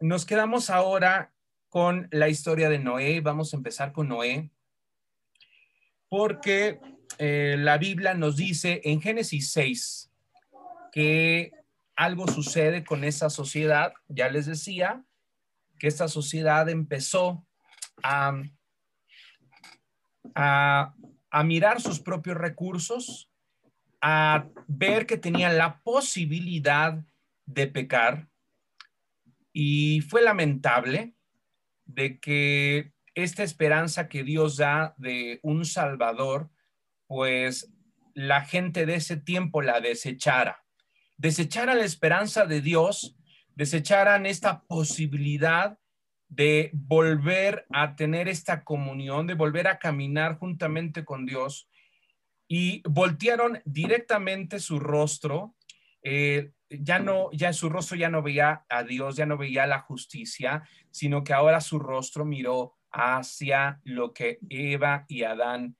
nos 0.00 0.24
quedamos 0.24 0.70
ahora 0.70 1.32
con 1.68 2.08
la 2.10 2.28
historia 2.28 2.68
de 2.68 2.78
Noé. 2.78 3.20
Vamos 3.20 3.52
a 3.52 3.56
empezar 3.56 3.92
con 3.92 4.08
Noé, 4.08 4.50
porque 6.08 6.80
eh, 7.18 7.56
la 7.58 7.78
Biblia 7.78 8.14
nos 8.14 8.36
dice 8.36 8.80
en 8.84 9.00
Génesis 9.00 9.50
6 9.52 10.10
que 10.92 11.52
algo 11.96 12.28
sucede 12.28 12.84
con 12.84 13.04
esa 13.04 13.28
sociedad. 13.28 13.92
Ya 14.08 14.28
les 14.28 14.46
decía 14.46 15.04
que 15.78 15.88
esta 15.88 16.08
sociedad 16.08 16.68
empezó 16.68 17.46
a, 18.02 18.40
a, 20.34 20.94
a 21.30 21.44
mirar 21.44 21.80
sus 21.80 22.00
propios 22.00 22.36
recursos, 22.36 23.30
a 24.00 24.46
ver 24.68 25.06
que 25.06 25.16
tenía 25.16 25.50
la 25.50 25.80
posibilidad 25.82 27.04
de 27.46 27.66
pecar 27.66 28.28
y 29.52 30.00
fue 30.02 30.22
lamentable 30.22 31.14
de 31.84 32.20
que 32.20 32.92
esta 33.14 33.42
esperanza 33.42 34.08
que 34.08 34.22
Dios 34.22 34.56
da 34.56 34.94
de 34.98 35.40
un 35.42 35.64
Salvador, 35.64 36.50
pues 37.06 37.72
la 38.14 38.42
gente 38.44 38.86
de 38.86 38.96
ese 38.96 39.16
tiempo 39.16 39.62
la 39.62 39.80
desechara. 39.80 40.64
Desechara 41.16 41.74
la 41.74 41.84
esperanza 41.84 42.46
de 42.46 42.60
Dios, 42.60 43.16
desecharan 43.54 44.26
esta 44.26 44.62
posibilidad 44.62 45.78
de 46.28 46.70
volver 46.74 47.66
a 47.70 47.96
tener 47.96 48.28
esta 48.28 48.62
comunión, 48.62 49.26
de 49.26 49.34
volver 49.34 49.66
a 49.66 49.78
caminar 49.78 50.38
juntamente 50.38 51.04
con 51.04 51.26
Dios 51.26 51.68
y 52.46 52.82
voltearon 52.88 53.60
directamente 53.64 54.60
su 54.60 54.78
rostro. 54.78 55.56
Eh, 56.02 56.52
ya 56.70 56.98
no, 56.98 57.30
ya 57.32 57.48
en 57.48 57.54
su 57.54 57.68
rostro 57.68 57.96
ya 57.96 58.10
no 58.10 58.22
veía 58.22 58.64
a 58.68 58.82
Dios, 58.82 59.16
ya 59.16 59.26
no 59.26 59.36
veía 59.36 59.66
la 59.66 59.80
justicia, 59.80 60.68
sino 60.90 61.24
que 61.24 61.32
ahora 61.32 61.60
su 61.60 61.78
rostro 61.78 62.24
miró 62.24 62.76
hacia 62.90 63.80
lo 63.84 64.12
que 64.12 64.38
Eva 64.48 65.04
y 65.08 65.22
Adán 65.22 65.76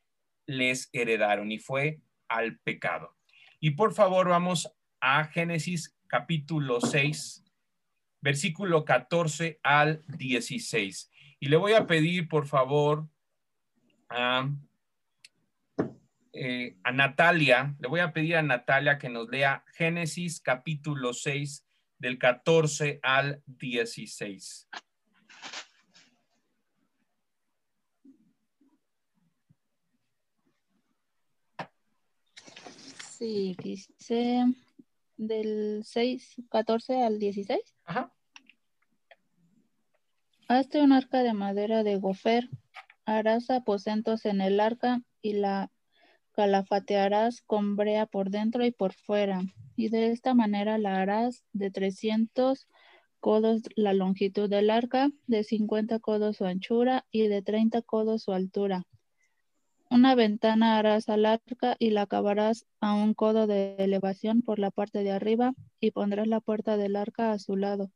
les 0.47 0.89
heredaron 0.93 1.53
y 1.53 1.59
fue 1.59 2.01
al 2.29 2.59
pecado. 2.59 3.17
Y 3.61 3.71
por 3.73 3.93
favor 3.93 4.29
vamos 4.29 4.73
a 5.01 5.25
Génesis 5.25 5.97
capítulo 6.07 6.81
6, 6.81 7.45
versículo 8.21 8.85
14 8.85 9.61
al 9.63 10.05
16. 10.07 11.11
Y 11.41 11.49
le 11.49 11.57
voy 11.57 11.73
a 11.73 11.87
pedir 11.87 12.29
por 12.29 12.47
favor 12.47 13.09
a 14.09 14.49
eh, 16.41 16.77
a 16.85 16.93
Natalia, 16.93 17.75
le 17.81 17.89
voy 17.89 18.01
a 18.01 18.13
pedir 18.13 18.37
a 18.37 18.43
Natalia 18.43 18.97
que 18.97 19.09
nos 19.09 19.29
lea 19.29 19.65
Génesis 19.75 20.41
capítulo 20.41 21.13
6 21.13 21.65
del 21.99 22.19
14 22.19 23.01
al 23.03 23.43
16. 23.47 24.69
Sí, 33.19 33.57
dice 33.61 34.45
del 35.17 35.83
6, 35.85 36.37
14 36.49 37.03
al 37.03 37.19
16. 37.19 37.61
Ajá. 37.85 38.13
Hazte 40.47 40.81
un 40.81 40.93
arca 40.93 41.25
de 41.25 41.35
madera 41.35 41.83
de 41.83 41.97
gofer, 41.97 42.49
harás 43.05 43.51
aposentos 43.51 44.25
en 44.25 44.41
el 44.41 44.61
arca 44.61 45.03
y 45.21 45.33
la 45.33 45.73
calafatearás 46.39 47.43
con 47.43 47.75
brea 47.75 48.07
por 48.07 48.31
dentro 48.31 48.65
y 48.65 48.71
por 48.71 48.93
fuera, 48.93 49.43
y 49.75 49.89
de 49.89 50.13
esta 50.13 50.35
manera 50.35 50.79
la 50.79 51.01
harás 51.01 51.43
de 51.53 51.73
300 51.73 52.69
codos 53.19 53.63
la 53.75 53.93
longitud 53.93 54.49
del 54.49 54.71
arca, 54.71 55.11
de 55.27 55.43
50 55.43 55.99
codos 55.99 56.37
su 56.37 56.45
anchura 56.45 57.05
y 57.11 57.27
de 57.27 57.43
30 57.43 57.83
codos 57.83 58.23
su 58.23 58.33
altura. 58.33 58.85
Una 59.91 60.15
ventana 60.15 60.79
harás 60.79 61.09
al 61.09 61.27
arca 61.27 61.75
y 61.81 61.91
la 61.91 62.03
acabarás 62.03 62.67
a 62.81 62.95
un 62.95 63.15
codo 63.15 63.49
de 63.49 63.75
elevación 63.75 64.43
por 64.43 64.61
la 64.61 64.71
parte 64.71 65.03
de 65.03 65.11
arriba 65.11 65.55
y 65.81 65.91
pondrás 65.91 66.29
la 66.29 66.39
puerta 66.39 66.77
del 66.77 66.95
arca 66.95 67.33
a 67.33 67.41
su 67.41 67.57
lado 67.57 67.91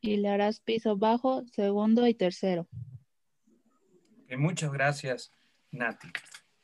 y 0.00 0.18
le 0.18 0.28
harás 0.28 0.60
piso 0.60 0.96
bajo, 0.96 1.42
segundo 1.48 2.06
y 2.06 2.14
tercero. 2.14 2.68
muchas 4.36 4.70
gracias, 4.70 5.32
Nati. 5.72 6.12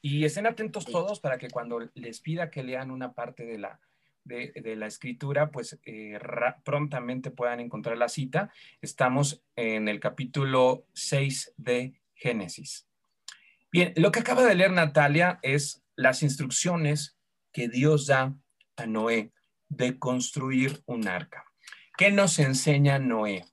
Y 0.07 0.27
estén 0.27 0.47
atentos 0.47 0.85
todos 0.85 1.19
para 1.19 1.39
que 1.39 1.49
cuando 1.49 1.81
les 1.95 2.21
pida 2.21 2.51
que 2.51 2.63
lean 2.63 2.91
una 2.91 3.15
parte 3.15 3.47
de 3.47 3.57
la, 3.57 3.81
de, 4.23 4.77
la 4.77 4.87
escritura, 4.87 5.51
pues 5.51 5.81
eh, 5.87 6.19
prontamente 6.63 7.31
puedan 7.31 7.61
encontrar 7.61 7.97
la 7.97 8.11
cita. 8.11 8.53
Estamos 8.83 9.43
en 9.57 9.89
el 9.89 10.01
capítulo 10.01 10.85
6 10.93 11.55
de 11.57 11.95
Génesis. 12.15 12.87
Bien, 13.73 13.95
lo 13.97 14.13
que 14.13 14.21
acaba 14.21 14.45
de 14.45 14.55
leer 14.55 14.73
Natalia 14.73 15.39
es 15.41 15.83
las 15.97 16.23
instrucciones 16.23 17.17
que 17.51 17.71
Dios 17.71 18.07
da 18.07 18.37
a 18.77 18.87
Noé 18.87 19.33
de 19.71 19.99
construir 19.99 20.83
un 20.85 21.09
arca. 21.09 21.47
¿Qué 21.97 22.13
nos 22.13 22.39
enseña 22.41 22.99
Noé? 22.99 23.47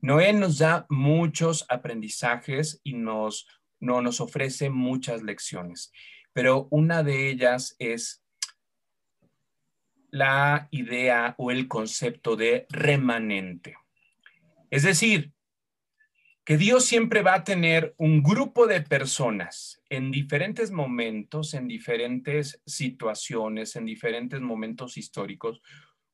Noé 0.00 0.32
nos 0.32 0.58
da 0.58 0.86
muchos 0.88 1.64
aprendizajes 1.68 2.80
y 2.82 2.94
nos 2.94 3.46
no 3.80 4.02
nos 4.02 4.20
ofrece 4.20 4.70
muchas 4.70 5.22
lecciones, 5.22 5.92
pero 6.32 6.68
una 6.70 7.02
de 7.02 7.30
ellas 7.30 7.74
es 7.78 8.22
la 10.10 10.68
idea 10.70 11.34
o 11.38 11.50
el 11.50 11.68
concepto 11.68 12.36
de 12.36 12.66
remanente. 12.70 13.76
Es 14.70 14.82
decir, 14.82 15.32
que 16.44 16.56
Dios 16.56 16.84
siempre 16.84 17.22
va 17.22 17.34
a 17.34 17.44
tener 17.44 17.94
un 17.96 18.22
grupo 18.22 18.66
de 18.66 18.80
personas 18.80 19.80
en 19.88 20.10
diferentes 20.10 20.70
momentos, 20.70 21.54
en 21.54 21.68
diferentes 21.68 22.60
situaciones, 22.66 23.76
en 23.76 23.84
diferentes 23.84 24.40
momentos 24.40 24.96
históricos, 24.96 25.62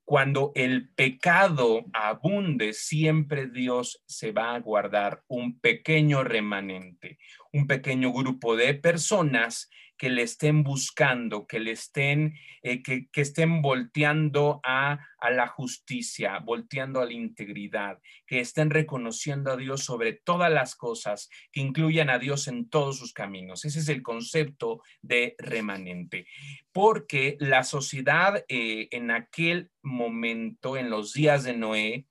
cuando 0.06 0.52
el 0.54 0.88
pecado 0.88 1.84
abunde, 1.92 2.72
siempre 2.74 3.48
Dios 3.48 4.04
se 4.06 4.30
va 4.30 4.54
a 4.54 4.60
guardar 4.60 5.24
un 5.26 5.58
pequeño 5.58 6.22
remanente, 6.22 7.18
un 7.52 7.66
pequeño 7.66 8.12
grupo 8.12 8.54
de 8.54 8.74
personas 8.74 9.68
que 9.98 10.08
le 10.08 10.22
estén 10.22 10.62
buscando, 10.62 11.48
que 11.48 11.58
le 11.58 11.72
estén, 11.72 12.34
eh, 12.62 12.84
que, 12.84 13.08
estén 13.14 13.62
volteando 13.62 14.60
a, 14.62 15.00
a, 15.18 15.30
la 15.30 15.46
justicia, 15.48 16.38
volteando 16.38 17.00
a 17.00 17.06
la 17.06 17.12
integridad, 17.12 17.98
que 18.26 18.40
estén 18.40 18.70
reconociendo 18.70 19.52
a 19.52 19.56
Dios 19.56 19.84
sobre 19.84 20.12
todas 20.12 20.52
las 20.52 20.74
cosas, 20.74 21.28
que 21.52 21.60
incluyan 21.60 22.10
a 22.10 22.18
Dios 22.18 22.48
en 22.48 22.68
todos 22.68 22.98
sus 22.98 23.12
caminos. 23.12 23.64
Ese 23.64 23.80
es 23.80 23.88
el 23.88 24.02
concepto 24.02 24.82
de 25.02 25.34
remanente, 25.38 26.26
porque 26.72 27.36
la 27.40 27.64
sociedad 27.64 28.44
eh, 28.48 28.88
en 28.90 29.10
aquel 29.10 29.70
momento, 29.82 30.76
en 30.76 30.90
los 30.90 31.12
días 31.12 31.44
de 31.44 31.56
Noé, 31.56 32.06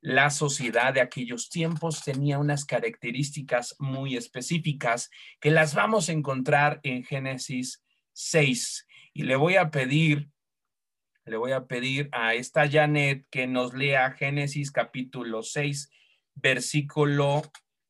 la 0.00 0.30
sociedad 0.30 0.94
de 0.94 1.00
aquellos 1.00 1.50
tiempos 1.50 2.02
tenía 2.04 2.38
unas 2.38 2.64
características 2.64 3.74
muy 3.78 4.16
específicas 4.16 5.10
que 5.40 5.50
las 5.50 5.74
vamos 5.74 6.08
a 6.08 6.12
encontrar 6.12 6.80
en 6.82 7.04
Génesis 7.04 7.82
6. 8.12 8.86
Y 9.12 9.24
le 9.24 9.36
voy 9.36 9.56
a 9.56 9.70
pedir, 9.70 10.30
le 11.28 11.36
voy 11.36 11.52
a 11.52 11.66
pedir 11.66 12.08
a 12.12 12.34
esta 12.34 12.68
Janet 12.68 13.26
que 13.30 13.46
nos 13.46 13.74
lea 13.74 14.12
Génesis 14.12 14.70
capítulo 14.70 15.42
6, 15.42 15.90
versículo 16.34 17.42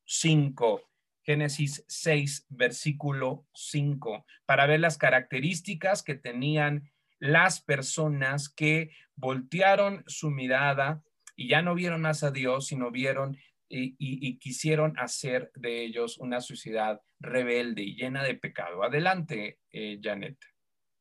5. 0.04 0.82
Génesis 1.22 1.84
6, 1.88 2.46
versículo 2.48 3.46
5, 3.52 4.24
para 4.46 4.66
ver 4.66 4.80
las 4.80 4.96
características 4.96 6.02
que 6.02 6.14
tenían 6.14 6.90
las 7.18 7.60
personas 7.60 8.48
que 8.48 8.92
voltearon 9.14 10.04
su 10.06 10.30
mirada 10.30 11.02
y 11.36 11.48
ya 11.48 11.60
no 11.60 11.74
vieron 11.74 12.00
más 12.00 12.22
a 12.24 12.30
Dios, 12.30 12.68
sino 12.68 12.90
vieron 12.90 13.36
y, 13.68 14.38
quisieron 14.38 14.98
hacer 14.98 15.52
de 15.54 15.84
ellos 15.84 16.16
una 16.16 16.40
sociedad 16.40 17.02
rebelde 17.20 17.82
y 17.82 17.96
llena 17.96 18.24
de 18.24 18.34
pecado. 18.34 18.82
Adelante, 18.82 19.58
eh, 19.70 20.00
Janet. 20.02 20.38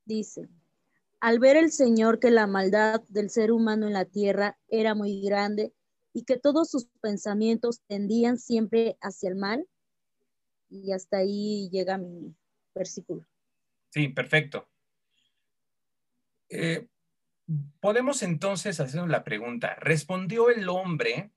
Dice, 0.03 0.49
al 1.19 1.39
ver 1.39 1.57
el 1.57 1.71
Señor 1.71 2.19
que 2.19 2.31
la 2.31 2.47
maldad 2.47 3.01
del 3.09 3.29
ser 3.29 3.51
humano 3.51 3.87
en 3.87 3.93
la 3.93 4.05
tierra 4.05 4.57
era 4.67 4.95
muy 4.95 5.21
grande 5.21 5.73
y 6.13 6.23
que 6.23 6.37
todos 6.37 6.69
sus 6.69 6.87
pensamientos 7.01 7.81
tendían 7.87 8.37
siempre 8.37 8.97
hacia 9.01 9.29
el 9.29 9.35
mal, 9.35 9.67
y 10.69 10.91
hasta 10.91 11.17
ahí 11.17 11.69
llega 11.71 11.97
mi 11.97 12.35
versículo. 12.75 13.25
Sí, 13.89 14.09
perfecto. 14.09 14.67
Eh, 16.49 16.87
Podemos 17.79 18.23
entonces 18.23 18.79
hacernos 18.81 19.09
la 19.09 19.23
pregunta, 19.23 19.75
¿respondió 19.75 20.49
el 20.49 20.67
hombre 20.67 21.31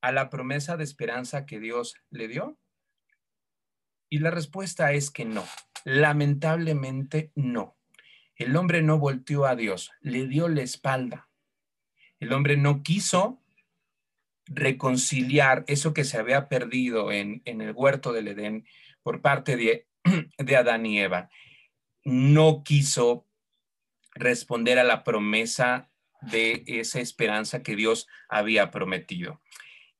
a 0.00 0.10
la 0.10 0.30
promesa 0.30 0.78
de 0.78 0.84
esperanza 0.84 1.44
que 1.44 1.60
Dios 1.60 1.96
le 2.08 2.28
dio? 2.28 2.58
Y 4.08 4.20
la 4.20 4.30
respuesta 4.30 4.92
es 4.92 5.10
que 5.10 5.26
no, 5.26 5.44
lamentablemente 5.84 7.30
no. 7.34 7.76
El 8.40 8.56
hombre 8.56 8.80
no 8.80 8.98
volteó 8.98 9.44
a 9.44 9.54
Dios, 9.54 9.92
le 10.00 10.26
dio 10.26 10.48
la 10.48 10.62
espalda. 10.62 11.28
El 12.20 12.32
hombre 12.32 12.56
no 12.56 12.82
quiso 12.82 13.38
reconciliar 14.46 15.62
eso 15.68 15.92
que 15.92 16.04
se 16.04 16.16
había 16.16 16.48
perdido 16.48 17.12
en, 17.12 17.42
el 17.44 17.72
huerto 17.72 18.14
del 18.14 18.28
Edén 18.28 18.66
por 19.02 19.20
parte 19.20 19.58
de, 19.58 19.86
de 20.38 20.56
Adán 20.56 20.86
y 20.86 21.00
Eva. 21.00 21.28
No 22.02 22.62
quiso 22.64 23.26
responder 24.14 24.78
a 24.78 24.84
la 24.84 25.04
promesa 25.04 25.90
de 26.22 26.64
esa 26.66 26.98
esperanza 27.00 27.62
que 27.62 27.76
Dios 27.76 28.06
había 28.30 28.70
prometido. 28.70 29.42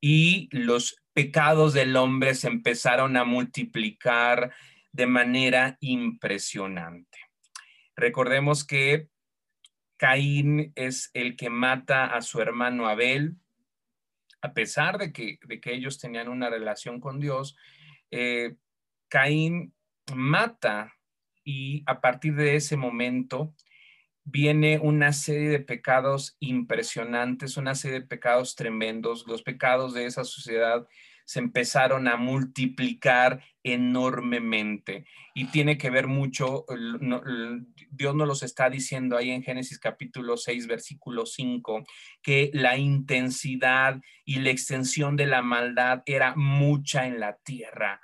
Y 0.00 0.48
los 0.50 1.02
pecados 1.12 1.74
del 1.74 1.94
hombre 1.94 2.34
se 2.34 2.48
empezaron 2.48 3.18
a 3.18 3.24
multiplicar 3.24 4.54
de 4.92 5.06
manera 5.06 5.76
impresionante. 5.80 7.29
Recordemos 8.00 8.64
que 8.64 9.08
Caín 9.98 10.72
es 10.74 11.10
el 11.12 11.36
que 11.36 11.50
mata 11.50 12.06
a 12.06 12.22
su 12.22 12.40
hermano 12.40 12.88
Abel, 12.88 13.36
a 14.40 14.54
pesar 14.54 14.96
de 14.96 15.12
que, 15.12 15.38
de 15.46 15.60
que 15.60 15.74
ellos 15.74 15.98
tenían 15.98 16.28
una 16.28 16.48
relación 16.48 16.98
con 16.98 17.20
Dios. 17.20 17.58
Eh, 18.10 18.56
Caín 19.08 19.74
mata 20.14 20.94
y 21.44 21.82
a 21.84 22.00
partir 22.00 22.36
de 22.36 22.56
ese 22.56 22.78
momento 22.78 23.54
viene 24.24 24.78
una 24.78 25.12
serie 25.12 25.50
de 25.50 25.60
pecados 25.60 26.38
impresionantes, 26.40 27.58
una 27.58 27.74
serie 27.74 28.00
de 28.00 28.06
pecados 28.06 28.56
tremendos. 28.56 29.26
Los 29.26 29.42
pecados 29.42 29.92
de 29.92 30.06
esa 30.06 30.24
sociedad 30.24 30.88
se 31.30 31.38
empezaron 31.38 32.08
a 32.08 32.16
multiplicar 32.16 33.40
enormemente. 33.62 35.06
Y 35.32 35.44
tiene 35.44 35.78
que 35.78 35.88
ver 35.88 36.08
mucho, 36.08 36.66
Dios 37.88 38.16
nos 38.16 38.26
los 38.26 38.42
está 38.42 38.68
diciendo 38.68 39.16
ahí 39.16 39.30
en 39.30 39.44
Génesis 39.44 39.78
capítulo 39.78 40.36
6, 40.36 40.66
versículo 40.66 41.26
5, 41.26 41.84
que 42.20 42.50
la 42.52 42.76
intensidad 42.76 44.00
y 44.24 44.40
la 44.40 44.50
extensión 44.50 45.14
de 45.14 45.26
la 45.26 45.40
maldad 45.40 46.02
era 46.04 46.34
mucha 46.34 47.06
en 47.06 47.20
la 47.20 47.36
tierra. 47.44 48.00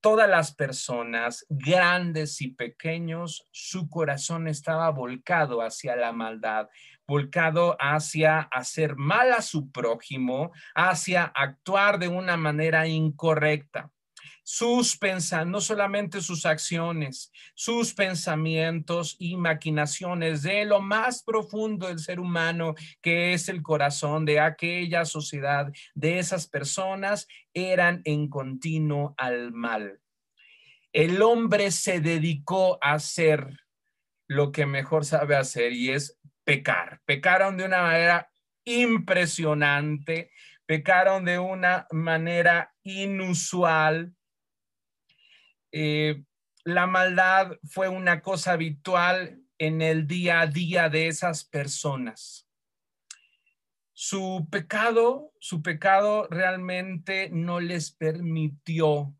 Todas 0.00 0.30
las 0.30 0.54
personas, 0.54 1.44
grandes 1.48 2.40
y 2.40 2.52
pequeños, 2.52 3.48
su 3.50 3.88
corazón 3.90 4.46
estaba 4.46 4.90
volcado 4.90 5.60
hacia 5.60 5.96
la 5.96 6.12
maldad, 6.12 6.68
volcado 7.06 7.76
hacia 7.80 8.40
hacer 8.40 8.96
mal 8.96 9.32
a 9.32 9.42
su 9.42 9.70
prójimo, 9.70 10.52
hacia 10.74 11.24
actuar 11.24 11.98
de 11.98 12.08
una 12.08 12.36
manera 12.36 12.86
incorrecta. 12.86 13.90
Sus 14.46 14.98
pensamientos, 14.98 15.52
no 15.52 15.60
solamente 15.62 16.20
sus 16.20 16.44
acciones, 16.44 17.32
sus 17.54 17.94
pensamientos 17.94 19.16
y 19.18 19.36
maquinaciones 19.36 20.42
de 20.42 20.66
lo 20.66 20.82
más 20.82 21.22
profundo 21.22 21.88
del 21.88 21.98
ser 21.98 22.20
humano, 22.20 22.74
que 23.00 23.32
es 23.32 23.48
el 23.48 23.62
corazón 23.62 24.26
de 24.26 24.40
aquella 24.40 25.06
sociedad, 25.06 25.72
de 25.94 26.18
esas 26.18 26.46
personas, 26.46 27.26
eran 27.54 28.02
en 28.04 28.28
continuo 28.28 29.14
al 29.16 29.50
mal. 29.52 30.00
El 30.92 31.22
hombre 31.22 31.70
se 31.70 32.00
dedicó 32.00 32.78
a 32.82 32.92
hacer 32.92 33.48
lo 34.28 34.52
que 34.52 34.66
mejor 34.66 35.04
sabe 35.04 35.36
hacer 35.36 35.72
y 35.72 35.90
es 35.90 36.18
pecar. 36.44 37.00
Pecaron 37.04 37.56
de 37.56 37.64
una 37.64 37.82
manera 37.82 38.30
impresionante, 38.64 40.30
pecaron 40.66 41.24
de 41.24 41.38
una 41.38 41.86
manera 41.90 42.74
inusual. 42.82 44.14
Eh, 45.72 46.22
la 46.64 46.86
maldad 46.86 47.58
fue 47.64 47.88
una 47.88 48.22
cosa 48.22 48.52
habitual 48.52 49.40
en 49.58 49.82
el 49.82 50.06
día 50.06 50.40
a 50.40 50.46
día 50.46 50.88
de 50.88 51.08
esas 51.08 51.44
personas. 51.44 52.48
Su 53.92 54.48
pecado, 54.50 55.32
su 55.38 55.62
pecado 55.62 56.26
realmente 56.28 57.30
no 57.30 57.60
les 57.60 57.92
permitió 57.92 59.14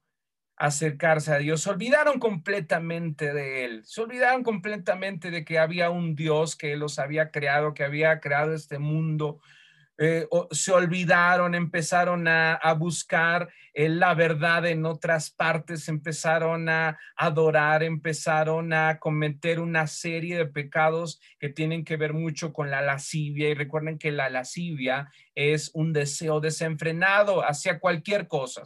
acercarse 0.56 1.32
a 1.32 1.38
Dios. 1.38 1.62
Se 1.62 1.70
olvidaron 1.70 2.18
completamente 2.18 3.32
de 3.32 3.64
Él. 3.64 3.84
Se 3.84 4.00
olvidaron 4.02 4.42
completamente 4.42 5.30
de 5.30 5.44
que 5.44 5.58
había 5.58 5.90
un 5.90 6.14
Dios 6.14 6.56
que 6.56 6.76
los 6.76 6.98
había 6.98 7.30
creado, 7.30 7.74
que 7.74 7.84
había 7.84 8.20
creado 8.20 8.54
este 8.54 8.78
mundo. 8.78 9.40
Eh, 9.96 10.26
se 10.50 10.72
olvidaron, 10.72 11.54
empezaron 11.54 12.26
a, 12.26 12.58
buscar 12.76 13.48
eh, 13.72 13.88
la 13.88 14.12
verdad 14.14 14.66
en 14.66 14.86
otras 14.86 15.30
partes, 15.30 15.88
empezaron 15.88 16.68
a 16.68 16.98
adorar, 17.16 17.84
empezaron 17.84 18.72
a 18.72 18.98
cometer 18.98 19.60
una 19.60 19.86
serie 19.86 20.36
de 20.36 20.46
pecados 20.46 21.20
que 21.38 21.48
tienen 21.48 21.84
que 21.84 21.96
ver 21.96 22.12
mucho 22.12 22.52
con 22.52 22.70
la 22.70 22.80
lascivia. 22.80 23.50
Y 23.50 23.54
recuerden 23.54 23.98
que 23.98 24.10
la 24.10 24.30
lascivia 24.30 25.10
es 25.36 25.70
un 25.74 25.92
deseo 25.92 26.40
desenfrenado 26.40 27.42
hacia 27.46 27.78
cualquier 27.78 28.26
cosa 28.26 28.64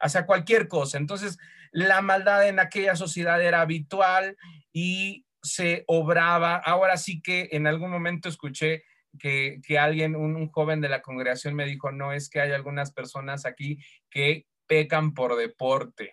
hacia 0.00 0.26
cualquier 0.26 0.68
cosa. 0.68 0.98
Entonces, 0.98 1.38
la 1.72 2.00
maldad 2.02 2.48
en 2.48 2.58
aquella 2.58 2.96
sociedad 2.96 3.42
era 3.42 3.60
habitual 3.60 4.36
y 4.72 5.26
se 5.42 5.84
obraba. 5.86 6.56
Ahora 6.56 6.96
sí 6.96 7.20
que 7.20 7.48
en 7.52 7.66
algún 7.66 7.90
momento 7.90 8.28
escuché 8.28 8.84
que, 9.18 9.60
alguien, 9.78 10.16
un, 10.16 10.48
joven 10.50 10.80
de 10.80 10.88
la 10.88 11.02
congregación 11.02 11.54
me 11.54 11.66
dijo, 11.66 11.92
no, 11.92 12.12
es 12.12 12.28
que 12.28 12.40
hay 12.40 12.52
algunas 12.52 12.92
personas 12.92 13.46
aquí 13.46 13.78
que 14.10 14.46
pecan 14.66 15.14
por 15.14 15.36
deporte. 15.36 16.12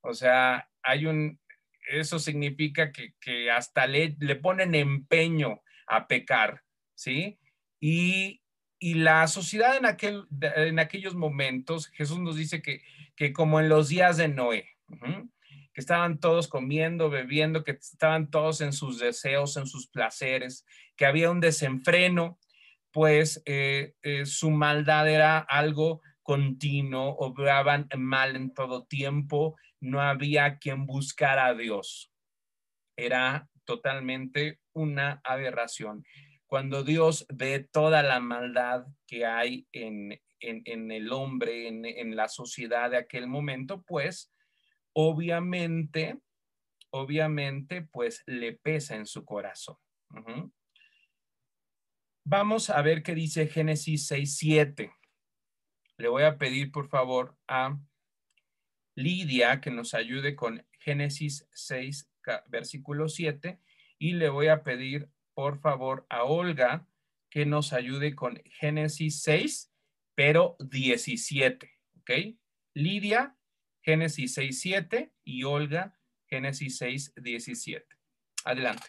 O 0.00 0.14
sea, 0.14 0.68
hay 0.82 1.06
un, 1.06 1.40
eso 1.90 2.18
significa 2.18 2.92
que, 2.92 3.14
que 3.20 3.50
hasta 3.50 3.86
le, 3.86 4.16
le 4.20 4.36
ponen 4.36 4.74
empeño 4.74 5.62
a 5.86 6.06
pecar, 6.06 6.62
¿sí? 6.94 7.38
Y, 7.80 8.40
y 8.78 8.94
la 8.94 9.26
sociedad 9.26 9.76
en, 9.76 9.86
aquel, 9.86 10.24
en 10.40 10.78
aquellos 10.78 11.14
momentos, 11.14 11.88
Jesús 11.88 12.18
nos 12.18 12.36
dice 12.36 12.62
que 12.62 12.82
que 13.18 13.32
como 13.32 13.58
en 13.58 13.68
los 13.68 13.88
días 13.88 14.16
de 14.16 14.28
Noé, 14.28 14.76
que 15.74 15.80
estaban 15.80 16.20
todos 16.20 16.46
comiendo, 16.46 17.10
bebiendo, 17.10 17.64
que 17.64 17.72
estaban 17.72 18.30
todos 18.30 18.60
en 18.60 18.72
sus 18.72 19.00
deseos, 19.00 19.56
en 19.56 19.66
sus 19.66 19.88
placeres, 19.88 20.64
que 20.94 21.04
había 21.04 21.28
un 21.28 21.40
desenfreno, 21.40 22.38
pues 22.92 23.42
eh, 23.44 23.94
eh, 24.02 24.24
su 24.24 24.50
maldad 24.50 25.08
era 25.08 25.38
algo 25.40 26.00
continuo, 26.22 27.16
obraban 27.18 27.88
mal 27.96 28.36
en 28.36 28.54
todo 28.54 28.84
tiempo, 28.84 29.56
no 29.80 30.00
había 30.00 30.58
quien 30.58 30.86
buscara 30.86 31.46
a 31.46 31.54
Dios. 31.54 32.12
Era 32.96 33.48
totalmente 33.64 34.60
una 34.72 35.20
aberración. 35.24 36.04
Cuando 36.48 36.82
Dios 36.82 37.26
ve 37.28 37.60
toda 37.60 38.02
la 38.02 38.20
maldad 38.20 38.86
que 39.06 39.26
hay 39.26 39.68
en, 39.70 40.18
en, 40.40 40.90
el 40.90 41.12
hombre, 41.12 41.68
en, 41.68 42.16
la 42.16 42.26
sociedad 42.28 42.90
de 42.90 42.96
aquel 42.96 43.26
momento, 43.26 43.82
pues 43.82 44.32
obviamente, 44.94 46.18
obviamente, 46.90 47.82
pues 47.82 48.22
le 48.24 48.54
pesa 48.54 48.96
en 48.96 49.04
su 49.04 49.26
corazón. 49.26 49.76
Vamos 52.24 52.70
a 52.70 52.80
ver 52.80 53.02
qué 53.02 53.14
dice 53.14 53.46
Génesis 53.46 54.06
6, 54.06 54.36
7. 54.36 54.92
Le 55.98 56.08
voy 56.08 56.22
a 56.22 56.38
pedir, 56.38 56.72
por 56.72 56.88
favor, 56.88 57.36
a 57.46 57.78
Lidia 58.94 59.60
que 59.60 59.70
nos 59.70 59.92
ayude 59.92 60.34
con 60.34 60.66
Génesis 60.80 61.46
6, 61.52 62.10
versículo 62.48 63.10
7. 63.10 63.60
Y 63.98 64.12
le 64.12 64.28
voy 64.28 64.48
a 64.48 64.62
pedir, 64.62 65.10
por 65.38 65.60
favor, 65.60 66.04
a 66.10 66.24
Olga 66.24 66.84
que 67.30 67.46
nos 67.46 67.72
ayude 67.72 68.16
con 68.16 68.42
Génesis 68.44 69.22
6, 69.22 69.72
pero 70.16 70.56
17, 70.58 71.80
¿ok? 72.00 72.10
Lidia, 72.74 73.36
Génesis 73.80 74.34
6, 74.34 74.60
7 74.60 75.12
y 75.22 75.44
Olga, 75.44 75.96
Génesis 76.26 76.78
6, 76.78 77.14
17. 77.14 77.86
Adelante. 78.46 78.88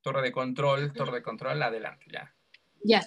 Torre 0.00 0.22
de 0.22 0.30
control, 0.30 0.92
torre 0.92 1.16
de 1.16 1.22
control, 1.24 1.60
adelante, 1.60 2.06
ya. 2.12 2.32
Ya. 2.84 3.04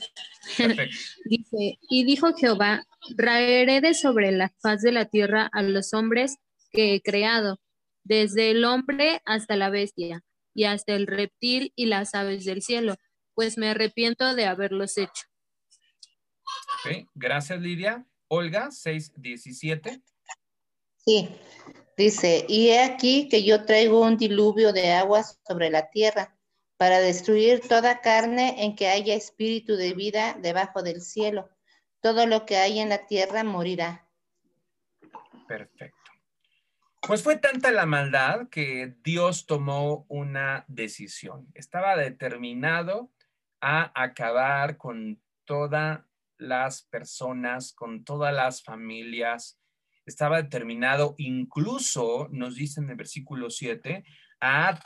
Dice, 1.52 1.80
y 1.82 2.06
dijo 2.06 2.34
Jehová, 2.34 2.86
raeré 3.18 3.82
de 3.82 3.94
sobre 3.94 4.32
la 4.32 4.54
faz 4.62 4.82
de 4.82 4.92
la 4.92 5.06
tierra 5.06 5.50
a 5.52 5.62
los 5.64 5.94
hombres 5.94 6.38
que 6.72 6.96
he 6.96 7.02
creado, 7.02 7.60
desde 8.04 8.52
el 8.52 8.64
hombre 8.66 9.22
hasta 9.26 9.56
la 9.56 9.70
bestia, 9.70 10.24
y 10.54 10.66
hasta 10.66 10.94
el 10.94 11.08
reptil 11.08 11.72
y 11.76 11.86
las 11.86 12.16
aves 12.16 12.46
del 12.46 12.62
cielo, 12.62 12.96
pues 13.34 13.58
me 13.58 13.70
arrepiento 13.70 14.36
de 14.36 14.46
haberlos 14.46 14.98
hecho. 14.98 15.24
Gracias, 17.14 17.62
Lidia. 17.62 18.06
Olga, 18.28 18.72
617. 18.72 20.02
Sí, 21.06 21.30
dice, 21.98 22.46
y 22.48 22.70
he 22.70 22.84
aquí 22.84 23.28
que 23.30 23.44
yo 23.44 23.66
traigo 23.66 24.02
un 24.02 24.18
diluvio 24.18 24.72
de 24.72 24.92
aguas 24.92 25.40
sobre 25.48 25.70
la 25.70 25.90
tierra 25.90 26.38
para 26.82 27.00
destruir 27.00 27.60
toda 27.60 28.02
carne 28.02 28.66
en 28.66 28.76
que 28.76 28.88
haya 28.88 29.14
espíritu 29.14 29.76
de 29.76 29.94
vida 29.94 30.36
debajo 30.42 30.82
del 30.82 31.02
cielo. 31.02 31.48
Todo 32.00 32.26
lo 32.26 32.48
que 32.48 32.58
hay 32.58 32.80
en 32.80 32.90
la 32.90 33.06
tierra 33.06 33.44
morirá. 33.44 34.10
Perfecto. 35.48 36.12
Pues 37.00 37.22
fue 37.22 37.38
tanta 37.38 37.70
la 37.70 37.86
maldad 37.86 38.50
que 38.50 38.96
Dios 39.04 39.46
tomó 39.46 40.08
una 40.10 40.66
decisión. 40.68 41.52
Estaba 41.54 41.96
determinado 41.96 43.12
a 43.62 43.92
acabar 43.94 44.78
con 44.78 45.22
todas 45.46 46.00
las 46.40 46.82
personas, 46.82 47.74
con 47.74 48.04
todas 48.04 48.34
las 48.34 48.64
familias. 48.64 49.62
Estaba 50.08 50.42
determinado, 50.42 51.14
incluso 51.20 52.28
nos 52.32 52.56
dice 52.56 52.82
en 52.82 52.90
el 52.90 52.96
versículo 52.96 53.52
7, 53.52 54.04
a, 54.42 54.80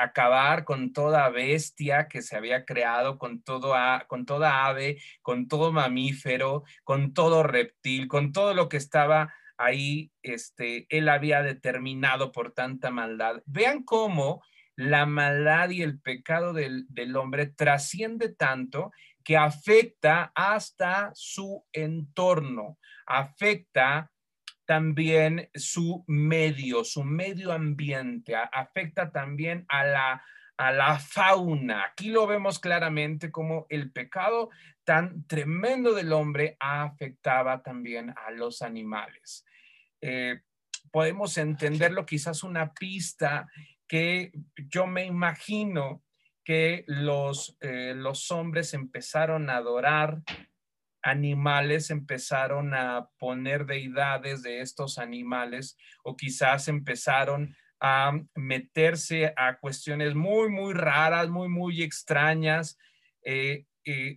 acabar 0.00 0.64
con 0.64 0.92
toda 0.92 1.28
bestia 1.28 2.06
que 2.08 2.22
se 2.22 2.36
había 2.36 2.64
creado, 2.64 3.18
con, 3.18 3.42
todo 3.42 3.74
con 4.06 4.24
toda 4.24 4.66
ave, 4.66 4.98
con 5.20 5.48
todo 5.48 5.72
mamífero, 5.72 6.62
con 6.84 7.12
todo 7.12 7.42
reptil, 7.42 8.08
con 8.08 8.32
todo 8.32 8.54
lo 8.54 8.68
que 8.68 8.76
estaba 8.76 9.34
ahí 9.58 10.12
este, 10.22 10.86
él 10.88 11.08
había 11.08 11.42
determinado 11.42 12.32
por 12.32 12.52
tanta 12.52 12.90
maldad. 12.90 13.42
Vean 13.46 13.82
cómo 13.82 14.42
la 14.76 15.06
maldad 15.06 15.70
y 15.70 15.82
el 15.82 16.00
pecado 16.00 16.52
del, 16.52 16.86
del 16.88 17.16
hombre 17.16 17.46
trasciende 17.46 18.28
tanto 18.34 18.92
que 19.24 19.36
afecta 19.36 20.32
hasta 20.34 21.10
su 21.14 21.64
entorno, 21.72 22.78
afecta 23.06 24.10
también 24.66 25.50
su 25.54 26.04
medio, 26.06 26.84
su 26.84 27.04
medio 27.04 27.52
ambiente, 27.52 28.34
afecta 28.34 29.10
también 29.10 29.64
a 29.68 29.84
la, 29.84 30.24
a 30.56 30.72
la 30.72 30.98
fauna. 30.98 31.84
Aquí 31.84 32.08
lo 32.08 32.26
vemos 32.26 32.58
claramente 32.58 33.30
como 33.30 33.66
el 33.68 33.92
pecado 33.92 34.50
tan 34.84 35.26
tremendo 35.26 35.94
del 35.94 36.12
hombre 36.12 36.56
afectaba 36.60 37.62
también 37.62 38.10
a 38.10 38.30
los 38.30 38.62
animales. 38.62 39.44
Eh, 40.00 40.40
podemos 40.90 41.38
entenderlo 41.38 42.06
quizás 42.06 42.42
una 42.42 42.72
pista 42.72 43.48
que 43.88 44.32
yo 44.56 44.86
me 44.86 45.04
imagino 45.04 46.02
que 46.44 46.84
los, 46.86 47.56
eh, 47.60 47.94
los 47.96 48.30
hombres 48.30 48.74
empezaron 48.74 49.48
a 49.48 49.56
adorar 49.56 50.22
animales, 51.04 51.90
empezaron 51.90 52.72
a 52.74 53.10
poner 53.18 53.66
deidades 53.66 54.42
de 54.42 54.60
estos 54.60 54.98
animales 54.98 55.76
o 56.02 56.16
quizás 56.16 56.66
empezaron 56.66 57.54
a 57.78 58.18
meterse 58.34 59.34
a 59.36 59.58
cuestiones 59.58 60.14
muy, 60.14 60.48
muy 60.48 60.72
raras, 60.72 61.28
muy, 61.28 61.50
muy 61.50 61.82
extrañas, 61.82 62.78
eh, 63.22 63.66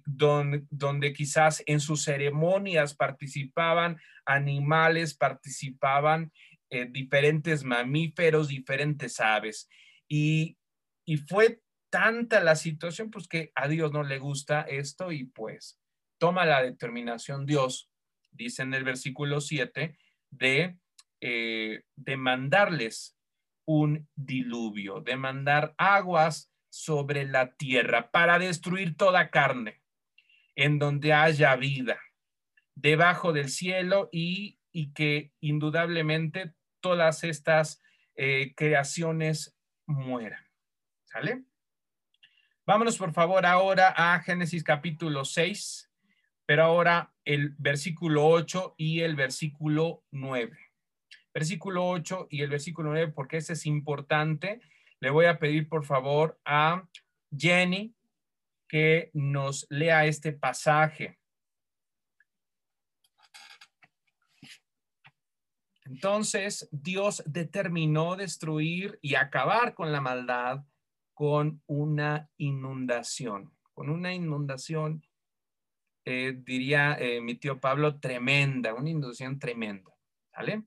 donde, 0.06 0.63
donde 0.70 1.12
quizás 1.12 1.62
en 1.65 1.82
sus 1.82 2.06
ceremonias 2.06 2.96
participaban 2.96 4.00
animales, 4.25 5.13
participaban 5.13 6.32
eh, 6.70 6.88
diferentes 6.89 7.65
mamíferos, 7.65 8.48
diferentes 8.48 9.20
aves. 9.20 9.67
Y, 10.08 10.58
y 11.06 11.17
fue 11.17 11.62
tanta 11.89 12.39
la 12.39 12.56
situación, 12.56 13.12
pues 13.12 13.27
que 13.27 13.51
a 13.56 13.67
Dios 13.67 13.91
no 13.91 14.03
le 14.03 14.20
gusta 14.20 14.62
esto 14.62 15.12
y 15.12 15.25
pues 15.25 15.77
toma 16.17 16.45
la 16.45 16.62
determinación 16.62 17.45
Dios, 17.45 17.89
dice 18.31 18.63
en 18.63 18.74
el 18.74 18.83
versículo 18.83 19.41
7, 19.41 19.97
de, 20.29 20.77
eh, 21.21 21.83
de 21.95 22.17
mandarles 22.17 23.17
un 23.65 24.07
diluvio, 24.15 25.01
de 25.01 25.17
mandar 25.17 25.74
aguas 25.77 26.51
sobre 26.69 27.25
la 27.25 27.53
tierra 27.55 28.12
para 28.12 28.39
destruir 28.39 28.95
toda 28.95 29.29
carne 29.29 29.81
en 30.55 30.79
donde 30.79 31.13
haya 31.13 31.55
vida 31.55 32.00
debajo 32.75 33.33
del 33.33 33.50
cielo 33.50 34.09
y, 34.12 34.59
y 34.71 34.93
que 34.93 35.31
indudablemente 35.39 36.53
todas 36.79 37.24
estas 37.24 37.81
eh, 38.15 38.53
creaciones 38.55 39.55
mueran. 39.86 40.43
¿Sale? 41.05 41.43
Vámonos 42.65 42.97
por 42.97 43.13
favor 43.13 43.45
ahora 43.45 43.93
a 43.95 44.19
Génesis 44.19 44.63
capítulo 44.63 45.25
6, 45.25 45.87
pero 46.47 46.63
ahora 46.63 47.13
el 47.25 47.49
versículo 47.57 48.25
8 48.25 48.75
y 48.77 49.01
el 49.01 49.17
versículo 49.17 50.05
9. 50.11 50.57
Versículo 51.33 51.87
8 51.89 52.29
y 52.31 52.41
el 52.41 52.49
versículo 52.49 52.91
9, 52.91 53.11
porque 53.11 53.37
ese 53.37 53.53
es 53.53 53.65
importante. 53.65 54.61
Le 55.01 55.09
voy 55.09 55.25
a 55.25 55.39
pedir 55.39 55.67
por 55.67 55.83
favor 55.83 56.39
a 56.45 56.87
Jenny 57.37 57.93
que 58.69 59.11
nos 59.13 59.67
lea 59.69 60.05
este 60.05 60.31
pasaje. 60.31 61.19
Entonces, 65.83 66.69
Dios 66.71 67.23
determinó 67.25 68.15
destruir 68.15 68.99
y 69.01 69.15
acabar 69.15 69.73
con 69.73 69.91
la 69.91 69.99
maldad 69.99 70.63
con 71.13 71.61
una 71.65 72.29
inundación, 72.37 73.51
con 73.73 73.89
una 73.89 74.13
inundación, 74.13 75.03
eh, 76.09 76.37
diría 76.37 76.95
eh, 77.01 77.19
mi 77.19 77.35
tío 77.35 77.59
Pablo, 77.59 77.99
tremenda, 77.99 78.73
una 78.73 78.89
inundación 78.89 79.37
tremenda. 79.39 79.91
¿Vale? 80.33 80.63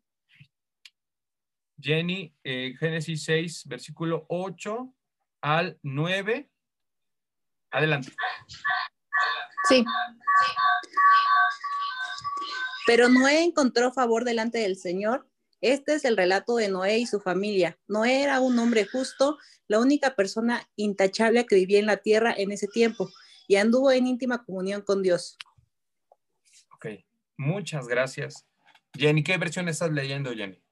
Jenny, 1.81 2.37
eh, 2.45 2.75
Génesis 2.79 3.25
6, 3.25 3.63
versículo 3.67 4.27
8 4.29 4.95
al 5.41 5.79
9. 5.83 6.51
Adelante. 7.71 8.13
Sí. 9.67 9.83
Pero 12.87 13.09
Noé 13.09 13.43
encontró 13.43 13.95
favor 13.95 14.25
delante 14.25 14.59
del 14.59 14.77
Señor. 14.77 15.27
Este 15.63 15.95
es 15.95 16.05
el 16.05 16.19
relato 16.19 16.57
de 16.57 16.69
Noé 16.69 16.99
y 16.99 17.07
su 17.07 17.19
familia. 17.19 17.79
Noé 17.89 18.25
era 18.25 18.41
un 18.41 18.59
hombre 18.59 18.85
justo, 18.85 19.39
la 19.69 19.81
única 19.81 20.17
persona 20.17 20.69
intachable 20.77 21.47
que 21.47 21.55
vivía 21.55 21.79
en 21.79 21.87
la 21.87 21.97
tierra 21.97 22.35
en 22.37 22.53
ese 22.53 22.67
tiempo 22.67 23.09
y 23.51 23.57
anduvo 23.57 23.91
en 23.91 24.07
íntima 24.07 24.45
comunión 24.45 24.81
con 24.81 25.03
Dios. 25.03 25.37
Ok, 26.73 26.87
muchas 27.37 27.89
gracias. 27.89 28.47
Jenny, 28.97 29.25
¿qué 29.25 29.37
versión 29.39 29.69
estás 29.69 29.91
leyendo, 29.91 30.33
Jenny? 30.33 30.63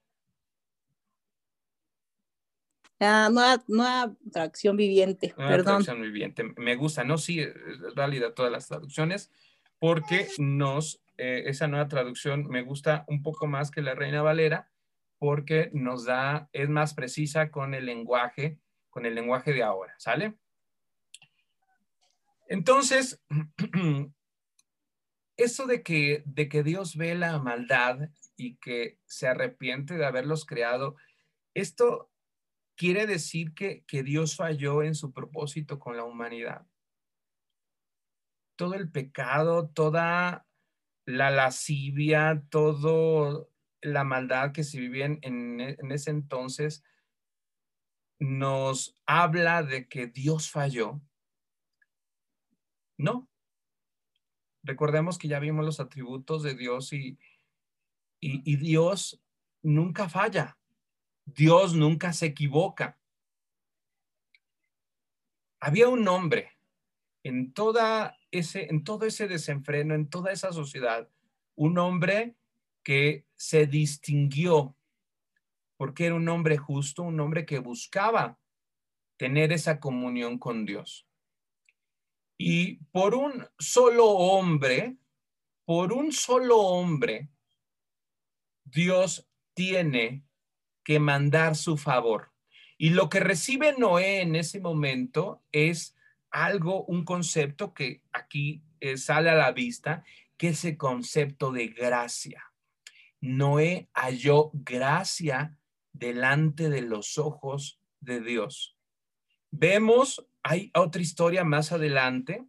Ah, 3.01 3.27
nueva, 3.29 3.61
nueva, 3.67 4.15
traducción 4.31 4.77
viviente, 4.77 5.33
nueva 5.35 5.51
perdón. 5.51 5.83
Traducción 5.83 6.01
viviente. 6.01 6.43
Me 6.55 6.77
gusta, 6.77 7.03
¿no? 7.03 7.17
Sí, 7.17 7.41
es 7.41 7.95
válida 7.95 8.33
todas 8.33 8.49
las 8.49 8.69
traducciones 8.69 9.29
porque 9.79 10.29
nos, 10.37 11.01
eh, 11.17 11.43
esa 11.47 11.67
nueva 11.67 11.89
traducción 11.89 12.47
me 12.47 12.61
gusta 12.61 13.03
un 13.09 13.21
poco 13.23 13.45
más 13.45 13.71
que 13.71 13.81
la 13.81 13.93
Reina 13.93 14.21
Valera 14.21 14.71
porque 15.17 15.69
nos 15.73 16.05
da, 16.05 16.47
es 16.53 16.69
más 16.69 16.93
precisa 16.93 17.51
con 17.51 17.73
el 17.73 17.85
lenguaje, 17.85 18.57
con 18.89 19.05
el 19.05 19.15
lenguaje 19.15 19.51
de 19.51 19.63
ahora, 19.63 19.95
¿sale? 19.97 20.37
Entonces, 22.49 23.21
eso 25.37 25.67
de 25.67 25.83
que, 25.83 26.23
de 26.25 26.49
que 26.49 26.63
Dios 26.63 26.97
ve 26.97 27.15
la 27.15 27.39
maldad 27.39 28.09
y 28.35 28.55
que 28.57 28.99
se 29.05 29.27
arrepiente 29.27 29.95
de 29.95 30.05
haberlos 30.05 30.45
creado, 30.45 30.95
esto 31.53 32.11
quiere 32.75 33.05
decir 33.05 33.53
que, 33.53 33.83
Dios 34.03 34.35
falló 34.35 34.81
en 34.81 34.95
su 34.95 35.13
propósito 35.13 35.79
con 35.79 35.95
la 35.95 36.03
humanidad. 36.03 36.65
Todo 38.57 38.73
el 38.73 38.89
pecado, 38.89 39.69
toda 39.69 40.47
la 41.05 41.29
lascivia, 41.29 42.43
todo 42.49 43.51
la 43.81 44.03
maldad 44.03 44.53
que 44.53 44.63
se 44.63 44.79
vivía 44.79 45.05
en, 45.05 45.19
en, 45.21 45.91
ese 45.91 46.09
entonces, 46.09 46.83
nos 48.17 48.97
habla 49.05 49.61
de 49.61 49.87
que 49.87 50.07
Dios 50.07 50.49
falló. 50.49 50.99
No. 52.99 53.27
Recordemos 54.61 55.17
que 55.17 55.27
ya 55.27 55.39
vimos 55.39 55.65
los 55.65 55.79
atributos 55.79 56.43
de 56.43 56.53
Dios 56.53 56.93
y, 56.93 57.17
y 58.19 58.55
Dios 58.57 59.23
nunca 59.63 60.07
falla. 60.09 60.59
Dios 61.25 61.73
nunca 61.73 62.13
se 62.13 62.27
equivoca. 62.27 62.99
Había 65.59 65.87
un 65.87 66.07
hombre 66.07 66.59
en, 67.23 67.53
toda 67.53 68.17
ese, 68.31 68.67
en 68.69 68.83
todo 68.83 69.05
ese 69.05 69.27
desenfreno, 69.27 69.95
en 69.95 70.09
toda 70.09 70.31
esa 70.31 70.51
sociedad, 70.51 71.09
un 71.55 71.77
hombre 71.77 72.35
que 72.83 73.25
se 73.35 73.67
distinguió 73.67 74.75
porque 75.77 76.07
era 76.07 76.15
un 76.15 76.27
hombre 76.27 76.57
justo, 76.57 77.03
un 77.03 77.19
hombre 77.21 77.45
que 77.45 77.59
buscaba 77.59 78.37
tener 79.15 79.53
esa 79.53 79.79
comunión 79.79 80.37
con 80.37 80.65
Dios. 80.65 81.08
Y 82.41 82.75
por 82.93 83.15
un 83.15 83.45
solo 83.59 84.05
hombre, 84.05 84.95
por 85.65 85.91
un 85.91 86.13
solo 86.13 86.57
hombre, 86.57 87.27
Dios 88.63 89.27
tiene 89.53 90.23
que 90.85 90.99
mandar 90.99 91.57
su 91.57 91.75
favor. 91.75 92.31
Y 92.77 92.91
lo 92.91 93.09
que 93.09 93.19
recibe 93.19 93.75
Noé 93.77 94.21
en 94.21 94.37
ese 94.37 94.61
momento 94.61 95.43
es 95.51 95.97
algo, 96.31 96.85
un 96.85 97.03
concepto 97.03 97.73
que 97.73 98.03
aquí 98.13 98.63
eh, 98.79 98.95
sale 98.95 99.29
a 99.29 99.35
la 99.35 99.51
vista, 99.51 100.05
que 100.37 100.49
es 100.49 100.63
el 100.63 100.77
concepto 100.77 101.51
de 101.51 101.67
gracia. 101.67 102.53
Noé 103.19 103.89
halló 103.93 104.51
gracia 104.53 105.57
delante 105.91 106.69
de 106.69 106.83
los 106.83 107.17
ojos 107.17 107.81
de 107.99 108.21
Dios. 108.21 108.77
Vemos, 109.51 110.25
hay 110.49 110.71
otra 110.73 110.99
historia 110.99 111.43
más 111.43 111.71
adelante, 111.71 112.43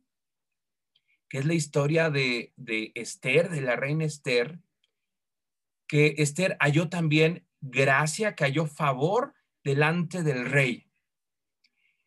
que 1.28 1.36
es 1.36 1.44
la 1.44 1.52
historia 1.52 2.08
de, 2.08 2.54
de 2.56 2.92
Esther, 2.94 3.50
de 3.50 3.60
la 3.60 3.76
reina 3.76 4.06
Esther, 4.06 4.58
que 5.86 6.14
Esther 6.16 6.56
halló 6.60 6.88
también 6.88 7.46
gracia, 7.60 8.34
que 8.34 8.44
halló 8.44 8.64
favor 8.64 9.34
delante 9.62 10.22
del 10.22 10.46
rey. 10.46 10.88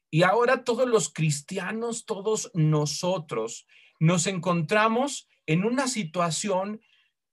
Y 0.10 0.24
ahora 0.24 0.64
todos 0.64 0.90
los 0.90 1.14
cristianos, 1.14 2.08
todos 2.08 2.50
nosotros, 2.56 3.68
nos 4.00 4.26
encontramos 4.26 5.30
en 5.46 5.64
una 5.64 5.88
situación 5.88 6.82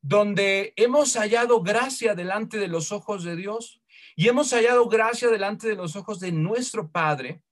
donde 0.03 0.75
hemos 0.77 1.17
hallado 1.17 1.63
gracia 1.63 2.15
delante 2.15 2.59
de 2.59 2.69
los 2.69 2.93
ojos 2.93 3.25
de 3.25 3.37
Dios 3.37 3.81
y 4.17 4.29
hemos 4.29 4.51
hallado 4.53 4.87
gracia 4.91 5.31
delante 5.31 5.67
de 5.67 5.77
los 5.77 5.97
ojos 5.97 6.21
de 6.21 6.33
nuestro 6.33 6.91
Padre, 6.91 7.43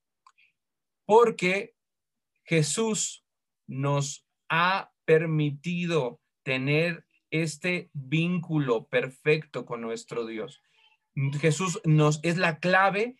porque 1.09 1.75
Jesús 2.45 3.25
nos 3.67 4.29
ha 4.51 4.93
permitido 5.07 6.21
tener 6.43 7.07
este 7.31 7.89
vínculo 7.95 8.89
perfecto 8.89 9.65
con 9.65 9.81
nuestro 9.81 10.27
Dios. 10.27 10.63
Jesús 11.41 11.81
nos 11.85 12.21
es 12.23 12.37
la 12.37 12.59
clave 12.59 13.17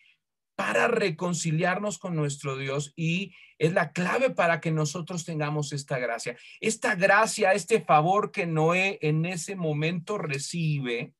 para 0.55 0.87
reconciliarnos 0.87 1.97
con 1.97 2.15
nuestro 2.15 2.57
Dios 2.57 2.93
y 2.95 3.33
es 3.57 3.73
la 3.73 3.91
clave 3.91 4.29
para 4.29 4.61
que 4.61 4.69
nosotros 4.69 5.25
tengamos 5.25 5.73
esta 5.73 5.97
gracia. 5.97 6.37
Esta 6.59 6.93
gracia, 6.93 7.53
este 7.53 7.81
favor 7.81 8.31
que 8.31 8.45
Noé 8.45 8.99
en 9.01 9.25
ese 9.25 9.55
momento 9.55 10.19
recibe, 10.19 11.15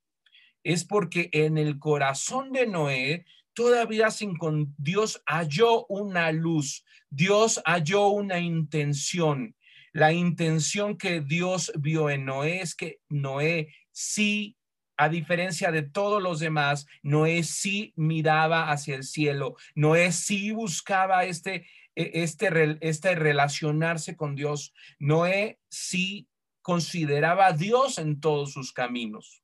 es 0.64 0.86
porque 0.86 1.32
en 1.32 1.58
el 1.58 1.80
corazón 1.80 2.52
de 2.52 2.68
Noé 2.68 3.26
todavía 3.54 4.12
sin 4.12 4.38
con 4.38 4.74
Dios 4.78 5.22
halló 5.26 5.86
una 5.88 6.32
luz, 6.32 6.86
Dios 7.10 7.62
halló 7.66 8.08
una 8.08 8.40
intención. 8.40 9.56
La 9.92 10.14
intención 10.14 10.98
que 10.98 11.22
Dios 11.22 11.72
vio 11.78 12.10
en 12.10 12.26
Noé 12.26 12.62
es 12.62 12.76
que 12.76 13.00
Noé 13.10 13.74
sí, 13.92 14.56
a 14.98 15.10
diferencia 15.10 15.72
de 15.72 15.82
todos 15.82 16.22
los 16.22 16.40
demás, 16.40 16.86
Noé 17.02 17.44
sí 17.44 17.94
miraba 17.96 18.72
hacia 18.72 18.96
el 18.96 19.04
cielo, 19.04 19.56
Noé 19.74 20.12
sí 20.12 20.52
buscaba 20.52 21.26
este, 21.26 21.68
e, 21.96 22.12
este, 22.22 22.78
este 22.82 23.16
relacionarse 23.16 24.16
con 24.16 24.36
Dios, 24.36 24.74
Noé 25.00 25.60
sí 25.70 26.28
consideraba 26.62 27.48
a 27.48 27.54
Dios 27.54 27.98
en 27.98 28.20
todos 28.20 28.54
sus 28.54 28.72
caminos. 28.72 29.42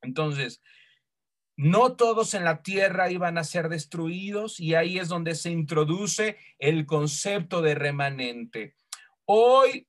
Entonces, 0.00 0.62
no 1.60 1.92
todos 1.92 2.32
en 2.32 2.44
la 2.44 2.62
tierra 2.62 3.10
iban 3.10 3.36
a 3.36 3.44
ser 3.44 3.68
destruidos 3.68 4.58
y 4.58 4.76
ahí 4.76 4.98
es 4.98 5.08
donde 5.08 5.34
se 5.34 5.50
introduce 5.50 6.38
el 6.58 6.86
concepto 6.86 7.60
de 7.60 7.74
remanente. 7.74 8.76
Hoy, 9.26 9.86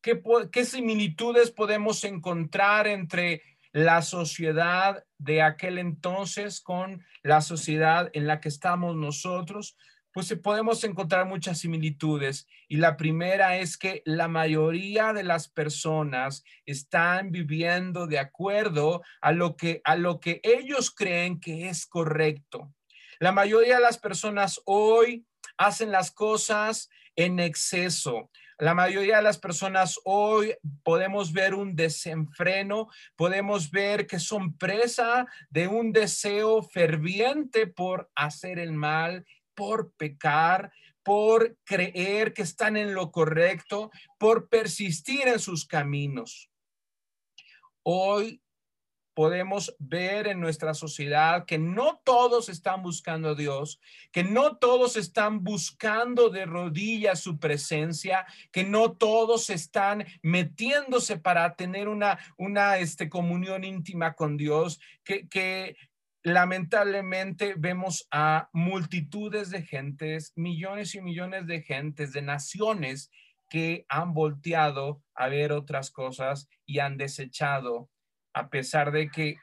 ¿qué, 0.00 0.64
similitudes 0.64 1.50
podemos 1.50 2.04
encontrar 2.04 2.86
entre 2.86 3.42
la 3.72 4.00
sociedad 4.00 5.04
de 5.18 5.42
aquel 5.42 5.76
entonces 5.76 6.62
con 6.62 7.04
la 7.22 7.42
sociedad 7.42 8.08
en 8.14 8.26
la 8.26 8.40
que 8.40 8.48
estamos 8.48 8.96
nosotros? 8.96 9.76
Pues 10.18 10.34
podemos 10.42 10.82
encontrar 10.82 11.26
muchas 11.26 11.60
similitudes. 11.60 12.48
Y 12.66 12.78
la 12.78 12.96
primera 12.96 13.58
es 13.58 13.78
que 13.78 14.02
la 14.04 14.26
mayoría 14.26 15.12
de 15.12 15.22
las 15.22 15.46
personas 15.46 16.42
están 16.66 17.30
viviendo 17.30 18.08
de 18.08 18.18
acuerdo 18.18 19.02
a 19.20 19.30
lo 19.30 19.54
que, 19.54 19.80
a 19.84 19.94
lo 19.94 20.18
que 20.18 20.40
ellos 20.42 20.90
creen 20.90 21.38
que 21.38 21.68
es 21.68 21.86
correcto. 21.86 22.74
La 23.20 23.30
mayoría 23.30 23.76
de 23.76 23.82
las 23.82 23.98
personas 23.98 24.60
hoy 24.64 25.24
hacen 25.56 25.92
las 25.92 26.10
cosas 26.10 26.90
en 27.14 27.38
exceso. 27.38 28.28
La 28.58 28.74
mayoría 28.74 29.18
de 29.18 29.22
las 29.22 29.38
personas 29.38 30.00
hoy 30.02 30.52
podemos 30.82 31.32
ver 31.32 31.54
un 31.54 31.76
desenfreno, 31.76 32.88
podemos 33.14 33.70
ver 33.70 34.08
que 34.08 34.18
son 34.18 34.58
presa 34.58 35.28
de 35.48 35.68
un 35.68 35.92
deseo 35.92 36.64
ferviente 36.64 37.68
por 37.68 38.10
hacer 38.16 38.58
el 38.58 38.72
mal, 38.72 39.24
por 39.58 39.92
pecar, 39.94 40.70
por 41.02 41.58
creer 41.64 42.32
que 42.32 42.42
están 42.42 42.76
en 42.76 42.94
lo 42.94 43.10
correcto, 43.10 43.90
por 44.16 44.48
persistir 44.48 45.26
en 45.26 45.40
sus 45.40 45.66
caminos. 45.66 46.48
Hoy 47.82 48.40
podemos 49.14 49.74
ver 49.80 50.28
en 50.28 50.38
nuestra 50.38 50.74
sociedad 50.74 51.44
que 51.44 51.58
no 51.58 52.00
todos 52.04 52.48
están 52.48 52.84
buscando 52.84 53.30
a 53.30 53.34
Dios, 53.34 53.80
que 54.12 54.22
no 54.22 54.58
todos 54.58 54.96
están 54.96 55.42
buscando 55.42 56.30
de 56.30 56.46
rodillas 56.46 57.18
su 57.18 57.40
presencia, 57.40 58.26
que 58.52 58.62
no 58.62 58.92
todos 58.92 59.50
están 59.50 60.06
metiéndose 60.22 61.16
para 61.16 61.56
tener 61.56 61.88
una, 61.88 62.16
una 62.36 62.78
este, 62.78 63.08
comunión 63.08 63.64
íntima 63.64 64.14
con 64.14 64.36
Dios, 64.36 64.78
que, 65.02 65.26
que 65.26 65.76
lamentablemente 66.28 67.54
vemos 67.56 68.06
a 68.10 68.48
multitudes 68.52 69.50
de 69.50 69.62
gentes, 69.62 70.32
millones 70.36 70.94
y 70.94 71.00
millones 71.00 71.46
de 71.46 71.62
gentes, 71.62 72.12
de 72.12 72.22
naciones 72.22 73.10
que 73.48 73.86
han 73.88 74.14
volteado 74.14 75.02
a 75.14 75.28
ver 75.28 75.52
otras 75.52 75.90
cosas 75.90 76.48
y 76.66 76.80
han 76.80 76.96
desechado 76.96 77.90
a 78.34 78.50
pesar 78.50 78.92
de 78.92 79.10
que 79.10 79.36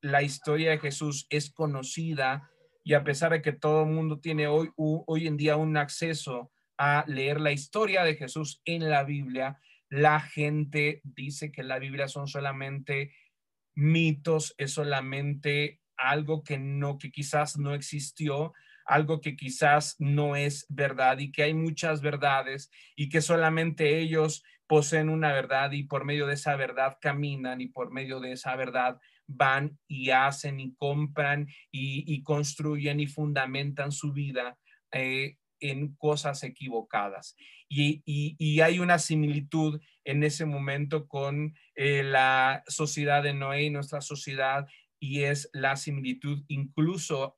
la 0.00 0.22
historia 0.22 0.70
de 0.70 0.78
Jesús 0.78 1.26
es 1.30 1.50
conocida 1.50 2.50
y 2.82 2.94
a 2.94 3.04
pesar 3.04 3.32
de 3.32 3.42
que 3.42 3.52
todo 3.52 3.84
el 3.84 3.90
mundo 3.90 4.18
tiene 4.18 4.48
hoy, 4.48 4.70
hoy 4.76 5.26
en 5.26 5.36
día 5.36 5.56
un 5.56 5.76
acceso 5.76 6.50
a 6.76 7.04
leer 7.06 7.40
la 7.40 7.52
historia 7.52 8.02
de 8.02 8.16
Jesús 8.16 8.60
en 8.64 8.90
la 8.90 9.04
Biblia, 9.04 9.60
la 9.88 10.18
gente 10.18 11.00
dice 11.04 11.52
que 11.52 11.62
la 11.62 11.78
Biblia 11.78 12.08
son 12.08 12.26
solamente 12.26 13.14
mitos, 13.74 14.54
es 14.58 14.72
solamente 14.72 15.81
algo 16.10 16.42
que 16.42 16.58
no, 16.58 16.98
que 16.98 17.10
quizás 17.10 17.58
no 17.58 17.74
existió, 17.74 18.52
algo 18.84 19.20
que 19.20 19.36
quizás 19.36 19.96
no 19.98 20.36
es 20.36 20.66
verdad 20.68 21.18
y 21.18 21.30
que 21.30 21.44
hay 21.44 21.54
muchas 21.54 22.00
verdades 22.00 22.70
y 22.96 23.08
que 23.08 23.20
solamente 23.20 23.98
ellos 23.98 24.42
poseen 24.66 25.08
una 25.08 25.32
verdad 25.32 25.72
y 25.72 25.84
por 25.84 26.04
medio 26.04 26.26
de 26.26 26.34
esa 26.34 26.56
verdad 26.56 26.96
caminan 27.00 27.60
y 27.60 27.68
por 27.68 27.90
medio 27.90 28.20
de 28.20 28.32
esa 28.32 28.56
verdad 28.56 28.98
van 29.26 29.78
y 29.86 30.10
hacen 30.10 30.60
y 30.60 30.74
compran 30.74 31.46
y, 31.70 32.22
construyen 32.22 33.00
y 33.00 33.06
fundamentan 33.06 33.92
su 33.92 34.12
vida 34.12 34.58
eh, 34.92 35.36
en 35.60 35.94
cosas 35.96 36.42
equivocadas. 36.42 37.36
Y, 37.68 38.60
hay 38.60 38.78
una 38.78 38.98
similitud 38.98 39.80
en 40.04 40.24
ese 40.24 40.44
momento 40.44 41.06
con 41.06 41.54
eh, 41.74 42.02
la 42.02 42.62
sociedad 42.66 43.22
de 43.22 43.32
Noé 43.32 43.64
y 43.64 43.70
nuestra 43.70 44.00
sociedad 44.00 44.66
y 45.02 45.24
es 45.24 45.50
la 45.52 45.74
similitud 45.74 46.44
incluso 46.46 47.36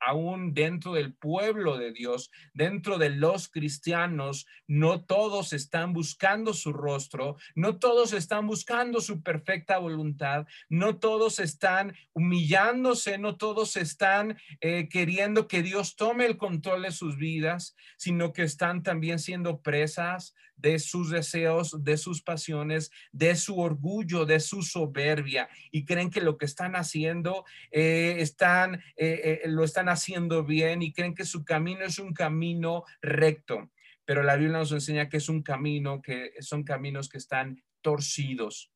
aún 0.00 0.54
dentro 0.54 0.94
del 0.94 1.14
pueblo 1.14 1.76
de 1.76 1.92
Dios, 1.92 2.30
dentro 2.54 2.98
de 2.98 3.10
los 3.10 3.48
cristianos, 3.48 4.46
no 4.66 5.04
todos 5.04 5.52
están 5.52 5.92
buscando 5.92 6.54
su 6.54 6.72
rostro, 6.72 7.36
no 7.54 7.78
todos 7.78 8.12
están 8.14 8.46
buscando 8.46 9.00
su 9.00 9.22
perfecta 9.22 9.78
voluntad, 9.78 10.46
no 10.68 10.98
todos 10.98 11.38
están 11.38 11.94
humillándose, 12.14 13.18
no 13.18 13.36
todos 13.36 13.76
están 13.76 14.38
eh, 14.60 14.88
queriendo 14.88 15.46
que 15.46 15.62
Dios 15.62 15.94
tome 15.94 16.26
el 16.26 16.38
control 16.38 16.82
de 16.82 16.92
sus 16.92 17.16
vidas, 17.16 17.76
sino 17.96 18.32
que 18.32 18.42
están 18.42 18.82
también 18.82 19.18
siendo 19.18 19.60
presas 19.60 20.34
de 20.62 20.78
sus 20.78 21.10
deseos, 21.10 21.84
de 21.84 21.96
sus 21.96 22.22
pasiones, 22.22 22.90
de 23.10 23.34
su 23.34 23.58
orgullo, 23.58 24.24
de 24.24 24.38
su 24.38 24.62
soberbia 24.62 25.48
y 25.70 25.84
creen 25.84 26.10
que 26.10 26.20
lo 26.20 26.38
que 26.38 26.46
están 26.46 26.76
haciendo 26.76 27.44
eh, 27.72 28.16
están, 28.18 28.76
eh, 28.96 29.40
eh, 29.44 29.48
lo 29.48 29.64
están 29.64 29.88
haciendo 29.88 30.44
bien 30.44 30.82
y 30.82 30.92
creen 30.92 31.14
que 31.14 31.24
su 31.24 31.44
camino 31.44 31.84
es 31.84 31.98
un 31.98 32.14
camino 32.14 32.84
recto. 33.02 33.70
Pero 34.04 34.22
la 34.22 34.36
Biblia 34.36 34.58
nos 34.58 34.72
enseña 34.72 35.08
que 35.08 35.16
es 35.16 35.28
un 35.28 35.42
camino, 35.42 36.00
que 36.00 36.32
son 36.40 36.62
caminos 36.62 37.08
que 37.08 37.18
están 37.18 37.62
torcidos. 37.80 38.72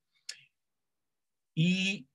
Y 1.55 2.09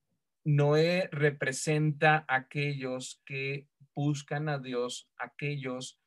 Noé 0.44 1.08
representa 1.12 2.24
a 2.28 2.36
aquellos 2.36 3.22
que 3.24 3.68
buscan 3.94 4.48
a 4.48 4.58
Dios, 4.58 5.10
aquellos 5.16 6.01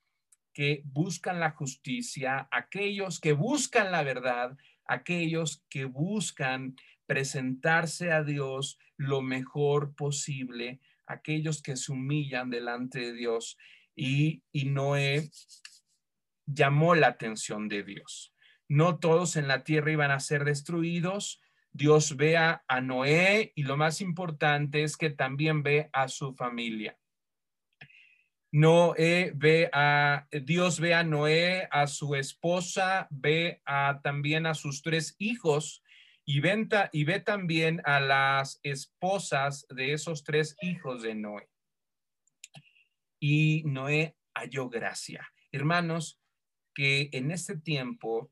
que 0.56 0.82
buscan 0.86 1.42
la 1.42 1.52
justicia, 1.52 2.48
aquellos 2.50 3.20
que 3.20 3.34
buscan 3.34 3.92
la 3.92 4.04
verdad, 4.04 4.58
aquellos 4.86 5.66
que 5.70 5.84
buscan 5.84 6.78
presentarse 7.06 8.14
a 8.14 8.24
Dios 8.24 8.80
lo 8.96 9.22
mejor 9.22 9.94
posible, 9.96 10.80
aquellos 11.08 11.62
que 11.62 11.76
se 11.76 11.92
humillan 11.92 12.50
delante 12.50 13.00
de 13.00 13.14
Dios. 13.14 13.58
Y, 13.98 14.44
Noé 14.54 15.30
llamó 16.46 16.96
la 16.96 17.08
atención 17.08 17.68
de 17.68 17.84
Dios. 17.84 18.34
No 18.70 18.98
todos 18.98 19.36
en 19.36 19.50
la 19.50 19.66
tierra 19.66 19.92
iban 19.92 20.12
a 20.12 20.22
ser 20.22 20.46
destruidos, 20.46 21.42
Dios 21.74 22.16
ve 22.16 22.38
a, 22.38 22.64
Noé 22.82 23.52
y 23.56 23.64
lo 23.64 23.76
más 23.76 24.00
importante 24.00 24.84
es 24.84 24.96
que 24.96 25.10
también 25.10 25.64
ve 25.64 25.90
a 25.92 26.08
su 26.08 26.34
familia. 26.34 26.98
Noé 28.52 29.32
ve 29.36 29.70
a, 29.74 30.28
Dios 30.32 30.80
ve 30.80 30.94
a 30.94 31.04
Noé, 31.04 31.68
a 31.72 31.88
su 31.88 32.16
esposa, 32.16 33.08
ve 33.10 33.62
a, 33.66 34.00
también 34.02 34.46
a 34.46 34.54
sus 34.54 34.82
tres 34.82 35.16
hijos 35.18 35.84
y, 36.26 36.40
venta, 36.40 36.90
y 36.94 37.04
ve 37.04 37.20
también 37.20 37.82
a 37.86 38.00
las 38.00 38.60
esposas 38.64 39.66
de 39.70 39.94
esos 39.94 40.24
tres 40.24 40.56
hijos 40.62 41.04
de 41.04 41.16
Noé. 41.16 41.50
Y 43.20 43.64
Noé 43.66 44.16
halló 44.34 44.70
gracia. 44.70 45.32
Hermanos, 45.52 46.20
que 46.74 47.10
en 47.14 47.32
este 47.32 47.58
tiempo 47.58 48.32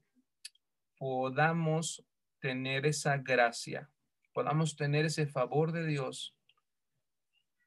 podamos 0.97 2.05
tener 2.39 2.85
esa 2.85 3.17
gracia, 3.17 3.89
podamos 4.33 4.75
tener 4.75 5.05
ese 5.05 5.27
favor 5.27 5.71
de 5.71 5.85
Dios, 5.85 6.35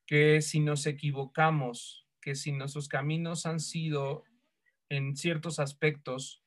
que 0.07 0.43
si 0.43 0.61
nos 0.61 0.87
equivocamos, 0.87 2.06
que 2.27 2.35
si 2.35 2.51
nuestros 2.51 2.89
caminos 2.89 3.47
han 3.47 3.61
sido 3.61 4.25
en 4.89 5.17
ciertos 5.17 5.61
aspectos 5.61 6.43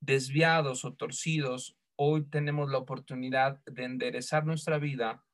desviados 0.00 0.84
o 0.84 0.94
torcidos, 0.94 1.76
hoy 1.94 2.24
tenemos 2.24 2.68
la 2.68 2.78
oportunidad 2.78 3.60
de 3.64 3.84
enderezar 3.84 4.44
nuestra 4.44 4.78
vida, 4.78 5.24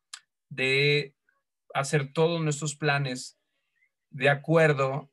de 0.51 1.17
hacer 1.73 2.13
todos 2.13 2.43
nuestros 2.43 2.77
planes 2.77 3.39
de 4.11 4.29
acuerdo 4.29 5.11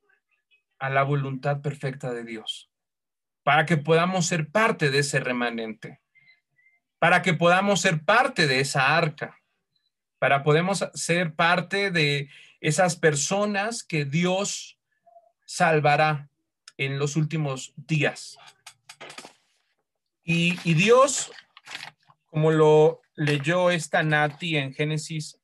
a 0.79 0.89
la 0.89 1.03
voluntad 1.03 1.61
perfecta 1.61 2.13
de 2.13 2.25
Dios, 2.25 2.69
para 3.43 3.65
que 3.65 3.77
podamos 3.77 4.25
ser 4.25 4.51
parte 4.51 4.91
de 4.91 4.99
ese 4.99 5.21
remanente 5.21 6.01
para 6.99 7.21
que 7.21 7.33
podamos 7.33 7.79
ser 7.79 8.03
parte 8.03 8.47
de 8.47 8.59
esa 8.59 8.97
arca, 8.97 9.39
para 10.19 10.43
podemos 10.43 10.83
ser 10.95 11.35
parte 11.35 11.89
de 11.89 12.29
esas 12.61 12.95
personas 12.95 13.83
que 13.83 14.05
Dios 14.05 14.79
salvará 15.45 16.29
en 16.77 16.99
los 16.99 17.15
últimos 17.15 17.73
días. 17.75 18.37
Y, 20.23 20.73
Dios, 20.73 21.31
como 22.25 22.51
lo 22.51 23.01
leyó 23.15 23.71
esta 23.71 24.03
Nati 24.03 24.57
en 24.57 24.73
Génesis, 24.73 25.39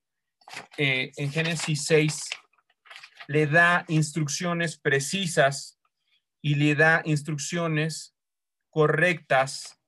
eh, 0.77 1.11
en 1.15 1.31
Génesis 1.31 1.85
6, 1.85 2.29
le 3.27 3.47
da 3.47 3.85
instrucciones 3.87 4.77
precisas 4.77 5.79
y 6.41 6.55
le 6.55 6.75
da 6.75 7.01
instrucciones 7.05 8.13
correctas 8.69 9.79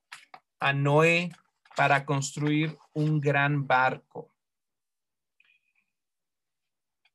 a 0.60 0.72
Noé 0.72 1.32
para 1.76 2.06
construir 2.06 2.78
un 2.94 3.20
gran 3.20 3.68
barco. 3.68 4.32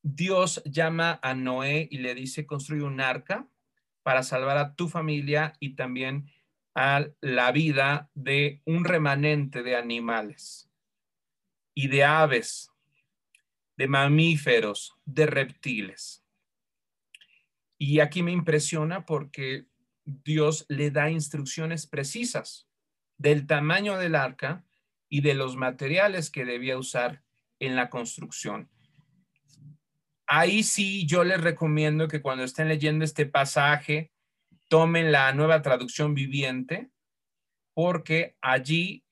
Dios 0.03 0.63
llama 0.65 1.19
a 1.23 1.35
Noé 1.35 1.89
y 1.91 1.99
le 1.99 2.15
dice, 2.15 2.47
construye 2.47 2.83
un 2.83 3.01
arca 3.01 3.49
para 4.03 4.23
salvar 4.23 4.57
a 4.57 4.75
tu 4.75 4.89
familia 4.89 5.55
y 5.61 5.75
también 5.75 6.31
a 6.75 7.07
la 7.21 7.53
vida 7.53 8.11
de 8.15 8.63
un 8.65 8.85
remanente 8.85 9.63
de 9.63 9.77
animales 9.77 10.71
y 11.75 11.89
de 11.89 12.05
aves, 12.05 12.71
de 13.77 13.89
mamíferos, 13.89 14.95
de 15.05 15.27
reptiles. 15.27 16.25
Y 17.77 18.01
aquí 18.01 18.23
me 18.23 18.33
impresiona 18.33 19.07
porque 19.07 19.67
Dios 20.05 20.67
le 20.69 20.91
da 20.91 21.11
instrucciones 21.11 21.87
precisas 21.87 22.69
del 23.19 23.47
tamaño 23.47 23.99
del 23.99 24.15
arca 24.15 24.65
y 25.09 25.21
de 25.21 25.35
los 25.35 25.57
materiales 25.57 26.31
que 26.31 26.45
debía 26.45 26.79
usar 26.79 27.23
en 27.59 27.77
la 27.77 27.91
construcción. 27.91 28.71
Ahí 30.33 30.63
sí 30.63 31.09
yo 31.09 31.25
les 31.25 31.41
recomiendo 31.41 32.07
que 32.07 32.23
cuando 32.23 32.45
estén 32.45 32.69
leyendo 32.69 33.05
este 33.05 33.27
pasaje 33.27 34.13
tomen 34.69 35.11
la 35.11 35.33
nueva 35.33 35.61
traducción 35.61 36.15
viviente 36.15 36.89
porque 37.75 38.37
allí 38.41 39.05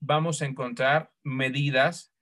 vamos 0.00 0.40
a 0.40 0.46
encontrar 0.46 1.10
medidas 1.24 2.14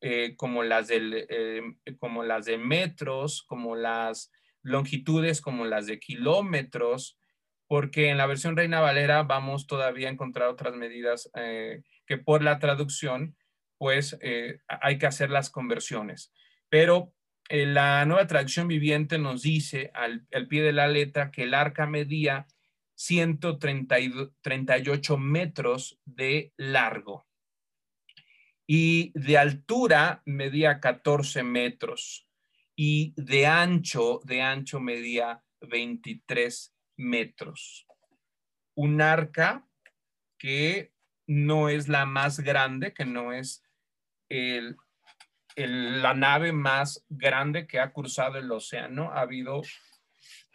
eh, 0.00 0.36
como, 0.36 0.62
las 0.62 0.88
del, 0.88 1.26
eh, 1.28 1.60
como 1.98 2.22
las 2.22 2.46
de 2.46 2.56
metros, 2.56 3.42
como 3.42 3.76
las 3.76 4.32
longitudes, 4.62 5.42
como 5.42 5.66
las 5.66 5.86
de 5.86 5.98
kilómetros, 5.98 7.18
porque 7.68 8.08
en 8.08 8.16
la 8.16 8.24
versión 8.24 8.56
Reina 8.56 8.80
Valera 8.80 9.22
vamos 9.24 9.66
todavía 9.66 10.08
a 10.08 10.12
encontrar 10.12 10.48
otras 10.48 10.74
medidas 10.74 11.30
eh, 11.34 11.82
que 12.06 12.16
por 12.16 12.42
la 12.42 12.58
traducción, 12.58 13.36
pues 13.76 14.16
eh, 14.22 14.60
hay 14.66 14.96
que 14.96 15.06
hacer 15.06 15.28
las 15.28 15.50
conversiones. 15.50 16.32
Pero 16.70 17.12
eh, 17.48 17.66
la 17.66 18.04
nueva 18.04 18.26
traducción 18.26 18.66
viviente 18.68 19.18
nos 19.18 19.42
dice 19.42 19.90
al, 19.94 20.26
al, 20.32 20.48
pie 20.48 20.62
de 20.62 20.72
la 20.72 20.88
letra 20.88 21.30
que 21.30 21.44
el 21.44 21.54
arca 21.54 21.86
medía 21.86 22.46
138 22.94 25.18
metros 25.18 26.00
de 26.04 26.52
largo 26.56 27.26
y 28.66 29.12
de 29.14 29.38
altura 29.38 30.22
medía 30.24 30.80
14 30.80 31.44
metros 31.44 32.28
y 32.74 33.14
de 33.16 33.46
ancho, 33.46 34.20
de 34.24 34.42
ancho 34.42 34.80
medía 34.80 35.44
23 35.60 36.74
metros. 36.96 37.86
Un 38.74 39.00
arca 39.00 39.68
que 40.38 40.92
no 41.26 41.68
es 41.68 41.88
la 41.88 42.06
más 42.06 42.40
grande, 42.40 42.92
que 42.92 43.06
no 43.06 43.32
es 43.32 43.62
la 45.56 46.12
nave 46.12 46.52
más 46.52 47.04
grande 47.08 47.66
que 47.66 47.80
ha 47.80 47.92
cruzado 47.92 48.36
el 48.38 48.50
océano. 48.52 49.10
Ha 49.12 49.22
habido 49.22 49.62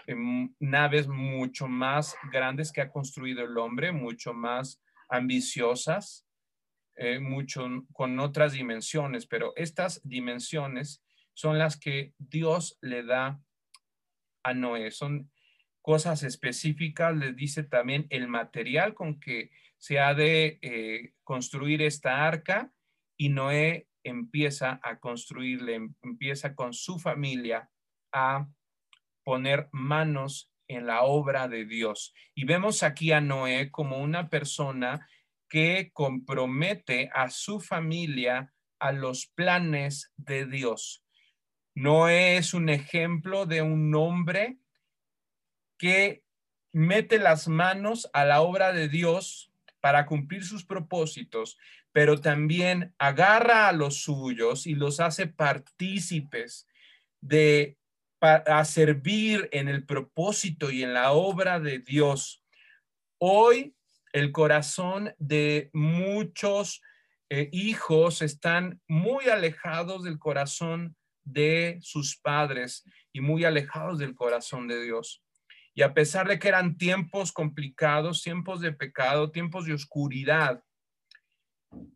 em, 0.06 0.54
naves 0.60 1.08
mucho 1.08 1.68
más 1.68 2.16
grandes 2.32 2.72
que 2.72 2.82
ha 2.82 2.92
construido 2.92 3.44
el 3.44 3.58
hombre, 3.58 3.92
mucho 3.92 4.34
más 4.34 4.82
ambiciosas, 5.10 6.26
eh, 6.96 7.20
mucho 7.20 7.68
con 7.94 8.20
otras 8.20 8.54
dimensiones, 8.54 9.26
pero 9.26 9.54
estas 9.56 10.02
dimensiones 10.04 11.04
son 11.34 11.58
las 11.58 11.78
que 11.78 12.14
Dios 12.20 12.78
le 12.82 13.04
da 13.04 13.42
a 14.44 14.54
Noé. 14.54 14.92
Son 14.92 15.32
cosas 15.82 16.22
específicas, 16.22 17.16
les 17.16 17.36
dice 17.36 17.64
también 17.64 18.06
el 18.10 18.28
material 18.28 18.94
con 18.94 19.20
que 19.20 19.50
se 19.78 20.00
ha 20.00 20.14
de 20.14 20.60
eh, 20.62 21.14
construir 21.24 21.82
esta 21.82 22.28
arca 22.28 22.72
y 23.18 23.30
Noé 23.30 23.88
empieza 24.04 24.80
a 24.84 25.00
construirle, 25.00 25.76
em, 25.76 25.96
empieza 26.02 26.56
con 26.56 26.74
su 26.74 27.00
familia 27.00 27.70
a 28.12 28.48
poner 29.24 29.70
manos 29.72 30.52
en 30.68 30.88
la 30.88 31.04
obra 31.04 31.48
de 31.48 31.66
Dios. 31.66 32.14
Y 32.34 32.46
vemos 32.46 32.84
aquí 32.84 33.12
a 33.12 33.22
Noé 33.22 33.72
como 33.72 34.00
una 34.00 34.30
persona 34.30 35.08
que 35.50 35.92
compromete 35.94 37.10
a 37.14 37.30
su 37.30 37.60
familia 37.60 38.54
a 38.80 38.92
los 38.92 39.28
planes 39.28 40.12
de 40.18 40.46
Dios. 40.46 41.04
Noé 41.76 42.38
es 42.38 42.54
un 42.54 42.70
ejemplo 42.70 43.46
de 43.46 43.62
un 43.62 43.94
hombre 43.96 44.58
que 45.78 46.24
mete 46.74 47.20
las 47.20 47.48
manos 47.48 48.10
a 48.14 48.26
la 48.26 48.42
obra 48.42 48.72
de 48.72 48.88
Dios 48.88 49.52
para 49.82 50.06
cumplir 50.06 50.46
sus 50.46 50.64
propósitos, 50.64 51.58
pero 51.92 52.20
también 52.20 52.94
agarra 52.98 53.68
a 53.68 53.74
los 53.74 54.04
suyos 54.04 54.68
y 54.68 54.76
los 54.76 55.00
hace 55.00 55.28
partícipes 55.28 56.68
de 57.20 57.78
para 58.22 58.64
servir 58.66 59.50
en 59.52 59.68
el 59.68 59.84
propósito 59.84 60.70
y 60.70 60.84
en 60.84 60.94
la 60.94 61.12
obra 61.12 61.60
de 61.60 61.80
Dios. 61.80 62.46
Hoy 63.18 63.76
el 64.14 64.32
corazón 64.32 65.16
de 65.18 65.72
muchos 65.74 66.84
eh, 67.32 67.50
hijos 67.52 68.22
están 68.22 68.80
muy 68.88 69.28
alejados 69.28 70.04
del 70.04 70.20
corazón 70.20 70.96
de 71.24 71.80
sus 71.82 72.16
padres 72.16 72.84
y 73.12 73.22
muy 73.22 73.44
alejados 73.44 73.98
del 73.98 74.14
corazón 74.14 74.68
de 74.68 74.84
Dios. 74.84 75.24
Y 75.74 75.82
a 75.82 75.96
pesar 75.96 76.28
de 76.28 76.38
que 76.38 76.50
eran 76.50 76.78
tiempos 76.78 77.32
complicados, 77.32 78.22
tiempos 78.22 78.62
de 78.62 78.72
pecado, 78.72 79.32
tiempos 79.32 79.66
de 79.66 79.74
oscuridad, 79.74 80.64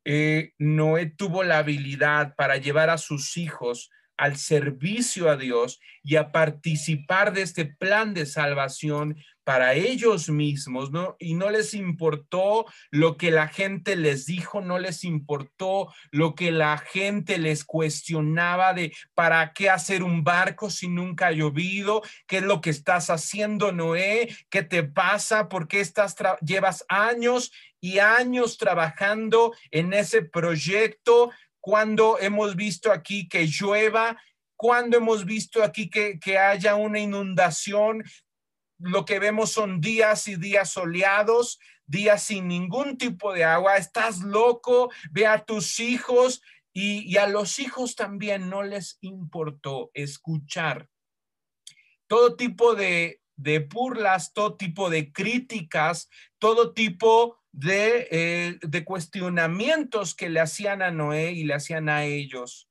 eh, 0.04 0.54
Noé 0.58 1.08
tuvo 1.08 1.44
la 1.44 1.58
habilidad 1.58 2.36
para 2.36 2.58
llevar 2.58 2.90
a 2.90 2.98
sus 2.98 3.38
hijos 3.38 3.90
al 4.18 4.38
servicio 4.38 5.30
a 5.30 5.38
Dios 5.38 5.80
y 6.04 6.16
a 6.16 6.32
participar 6.32 7.34
de 7.34 7.42
este 7.42 7.66
plan 7.66 8.14
de 8.14 8.26
salvación 8.26 9.18
para 9.46 9.76
ellos 9.76 10.28
mismos, 10.28 10.92
¿no? 10.92 11.16
Y 11.20 11.36
no 11.36 11.52
les 11.52 11.76
importó 11.76 12.66
lo 12.90 13.16
que 13.16 13.30
la 13.30 13.48
gente 13.48 13.96
les 13.96 14.26
dijo, 14.26 14.60
no 14.60 14.80
les 14.80 15.04
importó 15.04 15.94
lo 16.12 16.34
que 16.34 16.52
la 16.52 16.80
gente 16.80 17.38
les 17.38 17.64
cuestionaba 17.64 18.74
de 18.74 18.92
para 19.14 19.54
qué 19.54 19.70
hacer 19.70 20.02
un 20.02 20.24
barco 20.24 20.72
si 20.72 20.88
nunca 20.88 21.28
ha 21.28 21.32
llovido, 21.32 22.02
qué 22.28 22.38
es 22.38 22.44
lo 22.44 22.60
que 22.60 22.72
estás 22.72 23.12
haciendo, 23.12 23.72
Noé, 23.72 24.36
qué 24.50 24.64
te 24.64 24.84
pasa, 24.84 25.48
por 25.48 25.68
qué 25.68 25.80
estás 25.80 26.16
llevas 26.42 26.84
años 26.90 27.52
y 27.80 28.00
años 28.00 28.58
trabajando 28.58 29.54
en 29.70 29.94
ese 29.94 30.24
proyecto, 30.24 31.32
cuando 31.66 32.20
hemos 32.20 32.56
visto 32.56 32.92
aquí 32.92 33.28
que 33.28 33.48
llueva, 33.48 34.22
cuando 34.56 34.98
hemos 34.98 35.26
visto 35.26 35.64
aquí 35.64 35.90
que, 35.90 36.20
que 36.20 36.38
haya 36.38 36.76
una 36.76 37.00
inundación, 37.00 38.04
lo 38.78 39.04
que 39.04 39.18
vemos 39.18 39.54
son 39.54 39.82
días 39.82 40.28
y 40.28 40.36
días 40.36 40.70
soleados, 40.70 41.58
días 41.88 42.22
sin 42.22 42.50
ningún 42.50 43.00
tipo 43.00 43.34
de 43.34 43.46
agua. 43.46 43.78
Estás 43.78 44.20
loco, 44.20 44.92
ve 45.10 45.26
a 45.26 45.44
tus 45.44 45.80
hijos 45.80 46.44
y, 46.72 47.18
a 47.18 47.26
los 47.26 47.58
hijos 47.58 47.96
también 47.96 48.48
no 48.48 48.62
les 48.62 49.00
importó 49.02 49.90
escuchar 49.96 50.88
todo 52.06 52.36
tipo 52.36 52.76
de, 52.76 53.22
de 53.38 53.58
burlas, 53.58 54.34
todo 54.34 54.56
tipo 54.56 54.92
de 54.92 55.12
críticas, 55.12 56.10
todo 56.38 56.76
tipo 56.76 57.40
de, 57.56 58.10
eh, 58.12 58.60
de 58.62 58.84
cuestionamientos 58.84 60.14
que 60.14 60.30
le 60.30 60.42
hacían 60.42 60.82
a 60.82 60.92
Noé 60.92 61.32
y 61.32 61.46
le 61.46 61.54
hacían 61.54 61.88
a 61.88 62.04
ellos 62.04 62.70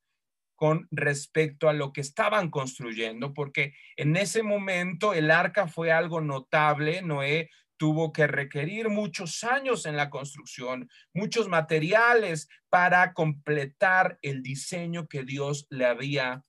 con 0.55 0.87
respecto 0.91 1.67
a 1.67 1.73
lo 1.73 1.91
que 1.91 2.01
estaban 2.01 2.51
construyendo, 2.51 3.33
porque 3.33 3.73
en 3.97 4.15
ese 4.15 4.43
momento 4.43 5.15
el 5.15 5.31
arca 5.31 5.67
fue 5.67 5.91
algo 5.91 6.21
notable, 6.21 7.01
Noé 7.01 7.49
tuvo 7.77 8.13
que 8.13 8.27
requerir 8.27 8.89
muchos 8.89 9.43
años 9.43 9.87
en 9.87 9.97
la 9.97 10.11
construcción, 10.11 10.87
muchos 11.13 11.49
materiales 11.49 12.47
para 12.69 13.13
completar 13.13 14.19
el 14.21 14.43
diseño 14.43 15.07
que 15.07 15.23
Dios 15.23 15.65
le 15.71 15.85
había 15.85 16.45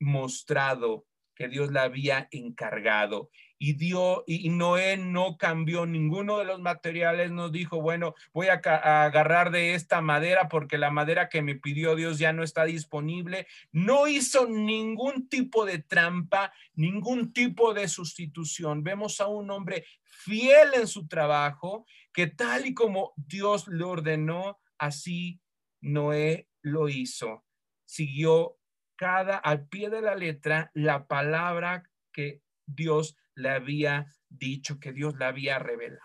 mostrado, 0.00 1.04
que 1.34 1.48
Dios 1.48 1.72
le 1.72 1.80
había 1.80 2.28
encargado 2.30 3.28
y 3.58 3.74
dio 3.74 4.24
y 4.26 4.48
Noé 4.50 4.96
no 4.96 5.36
cambió 5.38 5.86
ninguno 5.86 6.38
de 6.38 6.44
los 6.44 6.60
materiales, 6.60 7.30
nos 7.30 7.52
dijo, 7.52 7.80
bueno, 7.80 8.14
voy 8.32 8.48
a, 8.48 8.60
agarrar 9.04 9.50
de 9.50 9.74
esta 9.74 10.00
madera 10.00 10.48
porque 10.48 10.78
la 10.78 10.90
madera 10.90 11.28
que 11.28 11.42
me 11.42 11.54
pidió 11.54 11.94
Dios 11.94 12.18
ya 12.18 12.32
no 12.32 12.42
está 12.42 12.64
disponible. 12.64 13.46
No 13.72 14.06
hizo 14.06 14.46
ningún 14.46 15.28
tipo 15.28 15.64
de 15.64 15.78
trampa, 15.78 16.52
ningún 16.74 17.32
tipo 17.32 17.72
de 17.72 17.88
sustitución. 17.88 18.82
Vemos 18.82 19.20
a 19.20 19.26
un 19.26 19.50
hombre 19.50 19.86
fiel 20.02 20.74
en 20.74 20.86
su 20.86 21.06
trabajo, 21.06 21.86
que 22.12 22.26
tal 22.26 22.66
y 22.66 22.74
como 22.74 23.14
Dios 23.16 23.68
le 23.68 23.84
ordenó, 23.84 24.58
así 24.78 25.40
Noé 25.80 26.48
lo 26.62 26.88
hizo. 26.88 27.44
Siguió 27.84 28.58
cada 28.96 29.36
al 29.36 29.68
pie 29.68 29.90
de 29.90 30.02
la 30.02 30.14
letra 30.14 30.70
la 30.74 31.06
palabra 31.06 31.84
que 32.12 32.42
Dios 32.66 33.16
le 33.36 33.50
había 33.50 34.06
dicho, 34.28 34.80
que 34.80 34.92
Dios 34.92 35.16
le 35.16 35.24
había 35.24 35.58
revelado. 35.58 36.02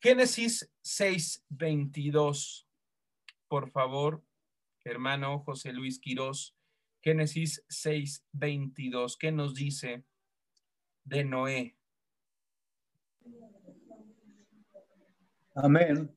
Génesis 0.00 0.70
6, 0.82 1.46
22. 1.48 2.68
Por 3.48 3.70
favor, 3.70 4.22
hermano 4.84 5.40
José 5.40 5.72
Luis 5.72 5.98
Quirós. 5.98 6.54
Génesis 7.02 7.64
6, 7.68 8.26
22. 8.32 9.16
¿Qué 9.16 9.32
nos 9.32 9.54
dice 9.54 10.04
de 11.04 11.24
Noé? 11.24 11.76
Amén. 15.54 16.14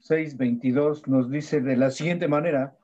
6.22 0.00 1.06
nos 1.06 1.30
dice 1.30 1.60
de 1.60 1.76
la 1.76 1.90
siguiente 1.90 2.26
manera, 2.28 2.78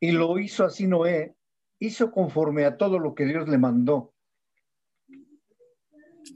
y 0.00 0.12
lo 0.12 0.38
hizo 0.38 0.64
así 0.64 0.86
Noé, 0.86 1.36
hizo 1.78 2.10
conforme 2.10 2.64
a 2.64 2.78
todo 2.78 2.98
lo 2.98 3.14
que 3.14 3.26
Dios 3.26 3.48
le 3.48 3.58
mandó. 3.58 4.13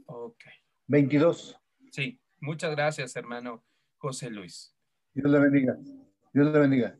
Ok. 0.05 0.43
22. 0.87 1.59
Sí, 1.91 2.19
muchas 2.39 2.71
gracias, 2.71 3.15
hermano 3.15 3.63
José 3.97 4.29
Luis. 4.29 4.75
Dios 5.13 5.31
le 5.31 5.39
bendiga. 5.39 5.77
Dios 6.33 6.51
le 6.51 6.59
bendiga. 6.59 6.97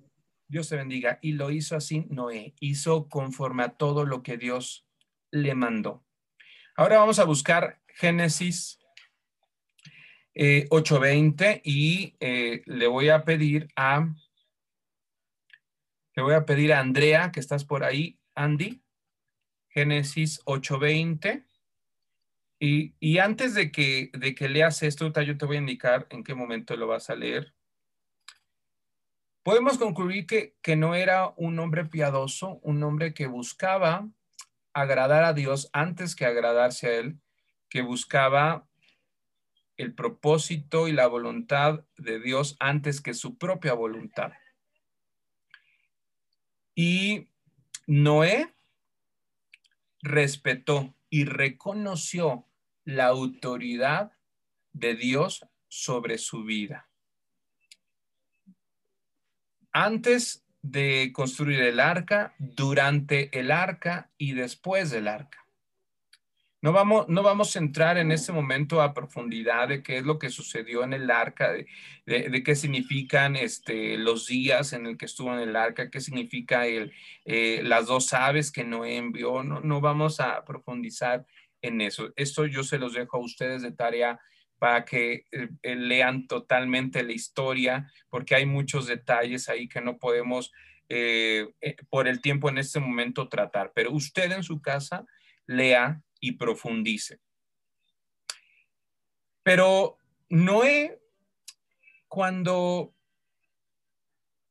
Dios 0.48 0.68
te 0.68 0.76
bendiga. 0.76 1.20
Y 1.22 1.34
lo 1.34 1.52
hizo 1.52 1.76
así 1.76 2.06
Noé, 2.10 2.56
hizo 2.60 3.08
conforme 3.08 3.64
a 3.64 3.70
todo 3.70 4.06
lo 4.06 4.24
que 4.24 4.38
Dios 4.38 4.88
le 5.32 5.56
mandó. 5.56 6.06
Ahora 6.76 7.00
vamos 7.00 7.20
a 7.20 7.26
buscar 7.26 7.82
Génesis 7.88 8.80
8:20 10.34 11.42
eh, 11.42 11.62
y 11.64 12.16
eh, 12.20 12.62
le 12.66 12.88
voy 12.88 13.10
a 13.10 13.26
pedir 13.26 13.68
a, 13.76 14.08
le 16.16 16.24
voy 16.24 16.34
a 16.34 16.46
pedir 16.46 16.74
a 16.74 16.80
Andrea, 16.80 17.32
que 17.32 17.40
estás 17.40 17.66
por 17.66 17.84
ahí, 17.84 18.20
Andy, 18.36 18.82
Génesis 19.70 20.42
8:20. 20.46 21.46
Y, 22.60 23.20
antes 23.20 23.54
de 23.54 23.72
que, 23.72 24.12
de 24.14 24.36
que 24.36 24.50
leas 24.50 24.84
esto, 24.84 25.14
yo 25.22 25.38
te 25.38 25.46
voy 25.46 25.56
a 25.56 25.60
indicar 25.60 26.08
en 26.10 26.24
qué 26.24 26.34
momento 26.34 26.76
lo 26.76 26.88
vas 26.88 27.10
a 27.10 27.16
leer. 27.16 27.54
Podemos 29.44 29.78
concluir 29.78 30.28
que, 30.28 30.58
que 30.62 30.76
no 30.76 30.94
era 30.94 31.34
un 31.38 31.58
hombre 31.60 31.86
piadoso, 31.86 32.60
un 32.62 32.84
hombre 32.84 33.14
que 33.14 33.28
buscaba 33.28 34.10
agradar 34.74 35.24
a 35.24 35.34
Dios 35.34 35.70
antes 35.72 36.16
que 36.16 36.26
agradarse 36.26 36.88
a 36.88 37.00
Él, 37.00 37.20
que 37.70 37.82
buscaba 37.82 38.68
el 39.78 39.94
propósito 39.94 40.90
y 40.90 40.92
la 40.92 41.08
voluntad 41.08 41.86
de 41.98 42.20
Dios 42.20 42.58
antes 42.60 43.00
que 43.00 43.14
su 43.14 43.38
propia 43.38 43.74
voluntad. 43.74 44.34
Y 46.76 47.30
Noé 47.88 48.54
respetó 50.02 50.94
y 51.10 51.24
reconoció 51.24 52.49
la 52.90 53.06
autoridad 53.08 54.12
de 54.74 54.96
Dios 54.96 55.46
sobre 55.68 56.18
su 56.18 56.44
vida. 56.44 56.90
Antes 59.72 60.44
de 60.62 61.12
construir 61.14 61.62
el 61.62 61.80
arca, 61.80 62.34
durante 62.40 63.38
el 63.38 63.52
arca 63.52 64.10
y 64.18 64.34
después 64.34 64.90
del 64.90 65.08
arca. 65.08 65.46
No 66.62 66.74
vamos, 66.74 67.08
no 67.08 67.24
vamos 67.24 67.56
a 67.56 67.60
entrar 67.60 67.98
en 67.98 68.12
este 68.12 68.34
momento 68.34 68.82
a 68.82 68.94
profundidad 68.94 69.70
de 69.70 69.82
qué 69.82 69.98
es 69.98 70.04
lo 70.04 70.20
que 70.20 70.30
sucedió 70.30 70.84
en 70.84 70.92
el 70.92 71.10
arca, 71.10 71.54
de, 71.54 72.44
qué 72.44 72.56
significan 72.56 73.38
este, 73.38 73.98
los 73.98 74.28
días 74.28 74.74
en 74.74 74.86
el 74.86 74.98
que 74.98 75.06
estuvo 75.06 75.34
en 75.34 75.40
el 75.48 75.56
arca, 75.56 75.90
qué 75.90 76.02
significa 76.02 76.66
el, 76.66 76.92
eh, 77.24 77.62
las 77.64 77.86
dos 77.86 78.14
aves 78.14 78.52
que 78.52 78.66
no 78.66 78.84
envió. 78.84 79.42
No, 79.44 79.62
no 79.62 79.80
vamos 79.80 80.20
a 80.20 80.44
profundizar 80.44 81.26
en 81.62 81.82
eso. 81.82 82.12
Esto 82.16 82.46
yo 82.46 82.64
se 82.64 82.78
los 82.78 82.94
dejo 82.94 83.18
a 83.18 83.22
ustedes 83.22 83.62
de 83.62 83.72
tarea 83.72 84.20
para 84.58 84.84
que 84.84 85.26
eh, 85.32 85.50
eh, 85.62 85.76
lean 85.76 86.28
totalmente 86.28 87.04
la 87.04 87.14
historia, 87.14 87.92
porque 88.10 88.36
hay 88.36 88.46
muchos 88.46 88.88
detalles 88.88 89.50
ahí 89.50 89.68
que 89.68 89.82
no 89.82 89.98
podemos 89.98 90.52
por 91.92 92.08
el 92.08 92.20
tiempo 92.20 92.50
en 92.50 92.58
este 92.58 92.80
momento 92.80 93.30
tratar. 93.30 93.72
Pero 93.76 93.92
usted 93.92 94.32
en 94.32 94.42
su 94.42 94.60
casa 94.60 95.06
lea 95.46 96.02
y 96.20 96.32
profundice. 96.32 97.20
Pero 99.44 99.98
Noé, 100.30 101.00
cuando 102.08 102.94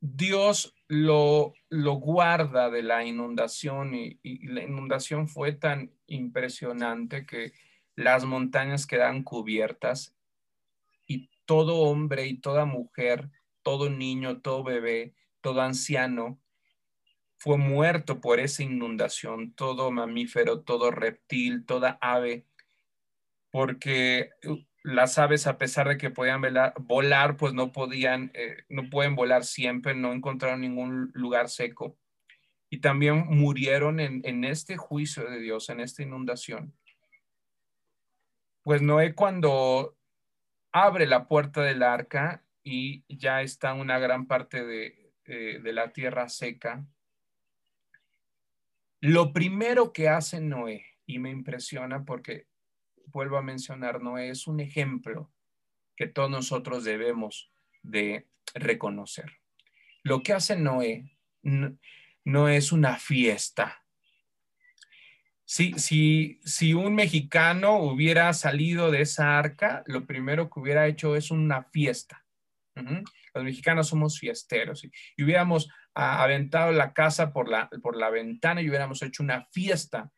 Dios 0.01 0.75
lo, 0.89 1.53
lo 1.69 1.95
guarda 1.95 2.71
de 2.71 2.83
la 2.83 3.05
inundación 3.05 3.95
y, 3.95 4.19
la 4.49 4.63
inundación 4.63 5.29
fue 5.29 5.53
tan 5.53 5.93
impresionante 6.07 7.27
que 7.27 7.53
las 7.95 8.25
montañas 8.25 8.87
quedan 8.87 9.23
cubiertas 9.23 10.17
y 11.07 11.31
todo 11.45 11.77
hombre 11.81 12.27
y 12.27 12.39
toda 12.39 12.65
mujer, 12.65 13.31
todo 13.63 13.91
niño, 13.91 14.41
todo 14.41 14.65
bebé, 14.65 15.15
todo 15.41 15.61
anciano 15.61 16.41
fue 17.39 17.57
muerto 17.57 18.21
por 18.21 18.41
esa 18.41 18.65
inundación, 18.65 19.53
todo 19.53 19.91
mamífero, 19.93 20.63
todo 20.63 20.91
reptil, 20.91 21.65
toda 21.67 21.97
ave, 22.01 22.47
porque 23.51 24.31
las 24.83 25.19
aves, 25.19 25.47
a 25.47 25.59
pesar 25.59 25.89
de 25.89 25.99
que 25.99 26.11
podían 26.11 26.43
volar, 26.81 27.37
pues 27.37 27.53
no 27.53 27.73
podían, 27.73 28.31
eh, 28.35 28.65
no 28.69 28.89
pueden 28.91 29.17
volar 29.17 29.45
siempre, 29.45 29.95
no 29.95 30.13
encontraron 30.13 30.61
ningún 30.61 31.11
lugar 31.15 31.49
seco. 31.49 31.97
Y 32.71 32.81
también 32.81 33.27
murieron 33.29 34.01
en, 34.01 34.21
en 34.25 34.45
este 34.45 34.77
juicio 34.77 35.29
de 35.29 35.41
Dios, 35.41 35.69
en 35.71 35.81
esta 35.81 36.03
inundación. 36.03 36.75
Pues 38.63 38.83
Noé 38.83 39.15
cuando 39.15 39.97
abre 40.73 41.07
la 41.07 41.27
puerta 41.27 41.63
del 41.63 41.83
arca 41.83 42.45
y 42.63 43.05
ya 43.09 43.43
está 43.43 43.73
una 43.75 43.99
gran 43.99 44.27
parte 44.27 44.65
de, 44.65 45.09
eh, 45.25 45.61
de 45.63 45.73
la 45.75 45.93
tierra 45.93 46.29
seca, 46.29 46.87
Lo 49.01 49.33
primero 49.33 49.93
que 49.93 50.09
hace 50.09 50.41
Noé, 50.41 50.85
y 51.07 51.19
me 51.19 51.31
impresiona 51.31 52.05
porque 52.05 52.47
vuelvo 53.13 53.37
a 53.37 53.43
mencionar, 53.43 54.01
Noé 54.01 54.31
es 54.31 54.47
un 54.47 54.61
ejemplo 54.61 55.31
que 55.97 56.07
todos 56.07 56.31
nosotros 56.31 56.85
debemos 56.85 57.51
de 57.83 58.29
reconocer. 58.55 59.39
Lo 60.03 60.23
que 60.23 60.33
hace 60.33 60.57
Noé 60.57 61.17
no, 61.43 62.49
es 62.49 62.73
una 62.73 62.97
fiesta. 62.97 63.85
Si, 65.45 65.73
si, 65.79 66.41
si 66.45 66.75
un 66.75 66.95
mexicano 66.95 67.79
hubiera 67.79 68.33
salido 68.33 68.91
de 68.91 69.03
esa 69.03 69.39
arca, 69.39 69.83
lo 69.87 70.07
primero 70.07 70.51
que 70.51 70.61
hubiera 70.61 70.87
hecho 70.87 71.17
es 71.17 71.31
una 71.31 71.65
fiesta. 71.65 72.25
Los 73.35 73.45
mexicanos 73.45 73.89
somos 73.89 74.19
fiesteros 74.19 74.85
y, 74.85 75.23
hubiéramos 75.23 75.69
aventado 75.95 76.71
la 76.71 76.93
casa 76.93 77.33
por 77.33 77.49
la, 77.49 77.69
por 77.83 77.97
la 77.97 78.11
ventana 78.11 78.63
y 78.63 78.69
hubiéramos 78.69 79.03
hecho 79.03 79.23
una 79.23 79.47
fiesta 79.47 80.13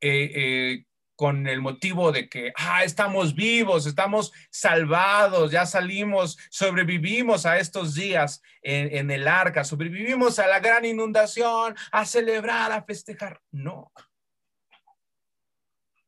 eh, 0.00 0.30
eh, 0.34 0.86
con 1.22 1.46
el 1.46 1.60
motivo 1.60 2.10
de 2.10 2.28
que, 2.28 2.52
ah, 2.56 2.82
estamos 2.82 3.36
vivos, 3.36 3.86
estamos 3.86 4.32
salvados, 4.50 5.52
ya 5.52 5.66
salimos, 5.66 6.36
sobrevivimos 6.50 7.46
a 7.46 7.60
estos 7.60 7.94
días 7.94 8.42
en, 8.60 8.92
en 8.92 9.08
el 9.08 9.28
arca, 9.28 9.62
sobrevivimos 9.62 10.40
a 10.40 10.48
la 10.48 10.58
gran 10.58 10.84
inundación, 10.84 11.76
a 11.92 12.04
celebrar, 12.06 12.72
a 12.72 12.82
festejar. 12.82 13.40
No. 13.52 13.92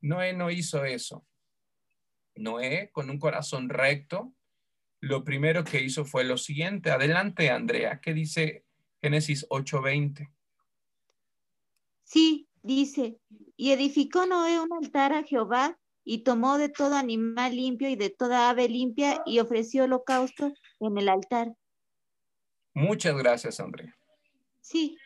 Noé 0.00 0.32
no 0.32 0.50
hizo 0.50 0.84
eso. 0.84 1.24
Noé, 2.34 2.90
con 2.90 3.08
un 3.08 3.20
corazón 3.20 3.68
recto, 3.68 4.34
lo 4.98 5.22
primero 5.22 5.62
que 5.62 5.80
hizo 5.80 6.04
fue 6.04 6.24
lo 6.24 6.36
siguiente. 6.36 6.90
Adelante, 6.90 7.50
Andrea, 7.50 8.00
¿qué 8.00 8.14
dice 8.14 8.64
Génesis 9.00 9.46
8:20? 9.48 10.28
Sí, 12.02 12.48
dice, 12.62 13.20
y 13.56 13.72
edificó 13.72 14.26
Noé 14.26 14.60
un 14.60 14.72
altar 14.72 15.12
a 15.12 15.22
Jehová 15.22 15.78
y 16.04 16.24
tomó 16.24 16.58
de 16.58 16.68
todo 16.68 16.96
animal 16.96 17.56
limpio 17.56 17.88
y 17.88 17.96
de 17.96 18.10
toda 18.10 18.50
ave 18.50 18.68
limpia 18.68 19.22
y 19.24 19.38
ofreció 19.38 19.84
holocausto 19.84 20.52
en 20.80 20.98
el 20.98 21.08
altar. 21.08 21.54
Muchas 22.74 23.16
gracias, 23.16 23.60
Andrea. 23.60 23.96
Sí. 24.60 24.98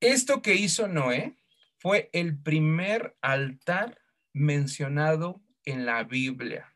Esto 0.00 0.40
que 0.40 0.54
hizo 0.54 0.88
Noé 0.88 1.36
fue 1.78 2.08
el 2.12 2.40
primer 2.40 3.16
altar 3.20 4.00
mencionado 4.32 5.42
en 5.64 5.84
la 5.86 6.04
Biblia. 6.04 6.74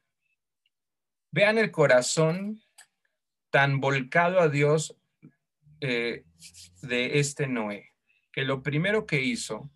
Vean 1.30 1.58
el 1.58 1.70
corazón 1.70 2.60
tan 3.50 3.80
volcado 3.80 4.40
a 4.40 4.48
Dios 4.48 4.96
eh, 5.80 6.24
de 6.82 7.18
este 7.20 7.46
Noé 7.46 7.87
que 8.32 8.42
lo 8.42 8.62
primero 8.62 9.06
que 9.06 9.22
hizo 9.22 9.70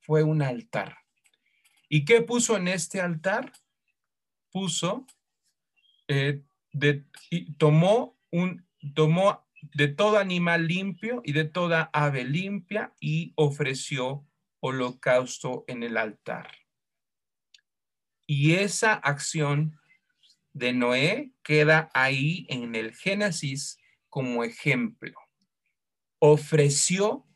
fue 0.00 0.22
un 0.22 0.42
altar. 0.42 0.98
¿Y 1.88 2.04
qué 2.04 2.22
puso 2.22 2.56
en 2.56 2.68
este 2.68 3.00
altar? 3.00 3.52
Puso, 4.50 5.06
eh, 6.08 6.42
tomó, 7.58 8.18
un, 8.30 8.66
tomó 8.94 9.46
de 9.74 9.88
todo 9.88 10.18
animal 10.18 10.66
limpio 10.66 11.22
y 11.24 11.32
de 11.32 11.44
toda 11.44 11.90
ave 11.92 12.24
limpia 12.24 12.94
y 13.00 13.32
ofreció 13.36 14.26
holocausto 14.60 15.64
en 15.66 15.82
el 15.82 15.96
altar. 15.96 16.50
Y 18.26 18.54
esa 18.54 18.94
acción 18.94 19.78
de 20.52 20.72
Noé 20.72 21.32
queda 21.42 21.90
ahí 21.94 22.46
en 22.48 22.74
el 22.74 22.94
Génesis 22.94 23.78
como 24.08 24.42
ejemplo 24.42 25.25
ofreció, 26.18 27.26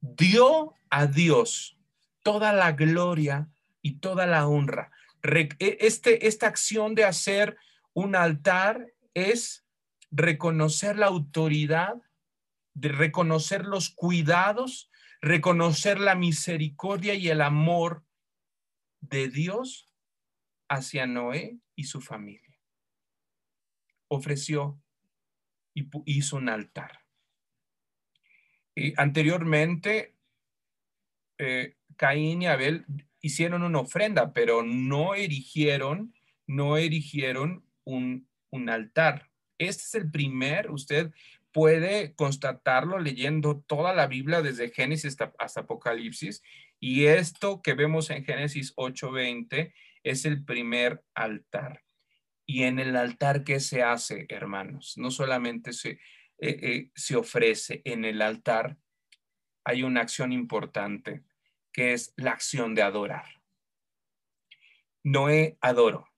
dio 0.00 0.74
a 0.90 1.06
Dios 1.06 1.78
toda 2.22 2.52
la 2.52 2.72
gloria 2.72 3.48
y 3.82 3.98
toda 4.00 4.26
la 4.26 4.46
honra. 4.46 4.90
E, 5.22 5.78
este, 5.80 6.26
esta 6.26 6.46
acción 6.46 6.94
de 6.94 7.04
hacer 7.04 7.56
un 7.92 8.14
altar 8.16 8.92
es 9.14 9.66
reconocer 10.10 10.98
la 10.98 11.06
autoridad, 11.06 11.94
de 12.74 12.90
reconocer 12.90 13.64
los 13.64 13.90
cuidados, 13.90 14.90
reconocer 15.20 15.98
la 15.98 16.14
misericordia 16.14 17.14
y 17.14 17.28
el 17.28 17.40
amor 17.40 18.04
de 19.00 19.28
Dios 19.28 19.92
hacia 20.68 21.06
Noé 21.06 21.58
y 21.74 21.84
su 21.84 22.00
familia. 22.00 22.58
Ofreció 24.08 24.80
y 25.78 26.18
hizo 26.18 26.36
un 26.36 26.48
altar. 26.48 27.00
Anteriormente, 28.96 30.14
eh, 31.38 31.76
Caín 31.96 32.42
y 32.42 32.46
Abel 32.46 32.84
hicieron 33.20 33.62
una 33.62 33.80
ofrenda, 33.80 34.32
pero 34.32 34.62
no 34.62 35.14
erigieron, 35.14 36.14
no 36.46 36.76
erigieron 36.76 37.64
un, 37.84 38.28
un 38.50 38.70
altar. 38.70 39.30
Este 39.58 39.82
es 39.82 39.94
el 39.96 40.10
primer, 40.10 40.70
usted 40.70 41.10
puede 41.52 42.14
constatarlo 42.14 42.98
leyendo 42.98 43.60
toda 43.66 43.94
la 43.94 44.06
Biblia 44.06 44.42
desde 44.42 44.70
Génesis 44.70 45.12
hasta, 45.12 45.32
hasta, 45.38 45.60
Apocalipsis. 45.62 46.42
Y 46.78 47.06
esto 47.06 47.62
que 47.62 47.74
vemos 47.74 48.10
en 48.10 48.24
Génesis 48.24 48.74
8:20 48.76 49.72
es 50.04 50.24
el 50.24 50.44
primer 50.44 51.02
altar. 51.14 51.82
Y 52.50 52.62
en 52.62 52.78
el 52.78 52.96
altar, 52.96 53.44
¿qué 53.44 53.60
se 53.60 53.82
hace, 53.82 54.24
hermanos? 54.30 54.94
No 54.96 55.10
solamente 55.10 55.74
se, 55.74 55.90
eh, 55.90 56.00
eh, 56.38 56.90
se 56.94 57.14
ofrece 57.14 57.82
en 57.84 58.06
el 58.06 58.22
altar, 58.22 58.78
hay 59.64 59.82
una 59.82 60.00
acción 60.00 60.32
importante, 60.32 61.24
que 61.74 61.92
es 61.92 62.14
la 62.16 62.30
acción 62.30 62.74
de 62.74 62.80
adorar. 62.80 63.26
Noé 65.04 65.58
adoró 65.60 66.08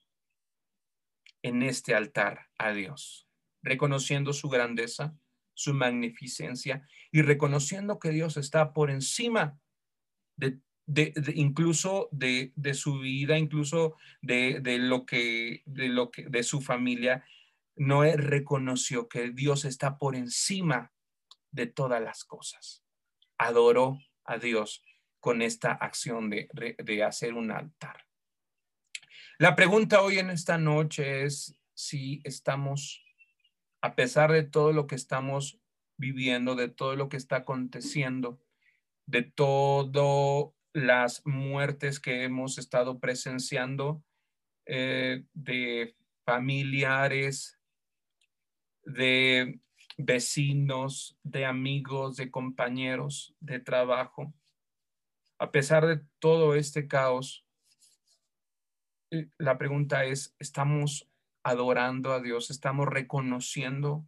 en 1.42 1.64
este 1.64 1.96
altar 1.96 2.48
a 2.58 2.72
Dios, 2.72 3.28
reconociendo 3.60 4.32
su 4.32 4.48
grandeza, 4.48 5.18
su 5.54 5.74
magnificencia 5.74 6.86
y 7.10 7.22
reconociendo 7.22 7.98
que 7.98 8.10
Dios 8.10 8.36
está 8.36 8.72
por 8.72 8.92
encima 8.92 9.58
de 10.36 10.60
incluso 11.34 12.08
de, 12.12 12.52
su 12.74 12.98
vida, 13.00 13.38
incluso 13.38 13.96
de, 14.22 14.60
lo 14.78 15.06
que, 15.06 15.62
de 15.66 16.42
su 16.42 16.60
familia, 16.60 17.24
Noé 17.76 18.16
reconoció 18.16 19.08
que 19.08 19.30
Dios 19.30 19.64
está 19.64 19.98
por 19.98 20.16
encima 20.16 20.92
de 21.50 21.66
todas 21.66 22.02
las 22.02 22.24
cosas. 22.24 22.84
Adoró 23.38 23.98
a 24.24 24.38
Dios 24.38 24.84
con 25.18 25.42
esta 25.42 25.72
acción 25.72 26.30
de 26.30 27.04
hacer 27.04 27.34
un 27.34 27.50
altar. 27.50 28.06
La 29.38 29.56
pregunta 29.56 30.02
hoy 30.02 30.18
en 30.18 30.28
esta 30.28 30.58
noche 30.58 31.24
es 31.24 31.58
si 31.72 32.20
estamos, 32.24 33.02
a 33.80 33.94
pesar 33.94 34.32
de 34.32 34.42
todo 34.42 34.72
lo 34.72 34.86
que 34.86 34.96
estamos 34.96 35.58
viviendo, 35.96 36.56
de 36.56 36.68
todo 36.68 36.94
lo 36.94 37.08
que 37.08 37.16
está 37.16 37.36
aconteciendo, 37.36 38.38
de 39.06 39.22
todo 39.22 40.54
las 40.72 41.24
muertes 41.24 42.00
que 42.00 42.24
hemos 42.24 42.58
estado 42.58 42.98
presenciando 42.98 44.02
eh, 44.66 45.24
de 45.34 45.96
familiares, 46.24 47.58
de 48.84 49.60
vecinos, 49.98 51.18
de 51.22 51.44
amigos, 51.44 52.16
de 52.16 52.30
compañeros 52.30 53.34
de 53.40 53.60
trabajo. 53.60 54.32
A 55.38 55.50
pesar 55.50 55.86
de 55.86 56.00
todo 56.18 56.54
este 56.54 56.86
caos, 56.86 57.44
eh, 59.10 59.28
la 59.38 59.58
pregunta 59.58 60.04
es, 60.04 60.34
¿estamos 60.38 61.08
adorando 61.42 62.12
a 62.12 62.20
Dios? 62.20 62.50
¿Estamos 62.50 62.86
reconociendo 62.86 64.06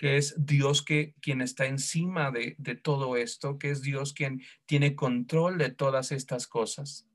que 0.00 0.16
es 0.16 0.34
Dios 0.46 0.82
que, 0.82 1.14
quien 1.20 1.42
está 1.42 1.66
encima 1.66 2.30
de, 2.30 2.56
todo 2.82 3.18
esto, 3.18 3.58
que 3.58 3.68
es 3.68 3.82
Dios 3.82 4.14
quien 4.14 4.40
tiene 4.64 4.96
control 4.96 5.58
de 5.58 5.68
todas 5.68 6.10
estas 6.10 6.46
cosas. 6.46 7.06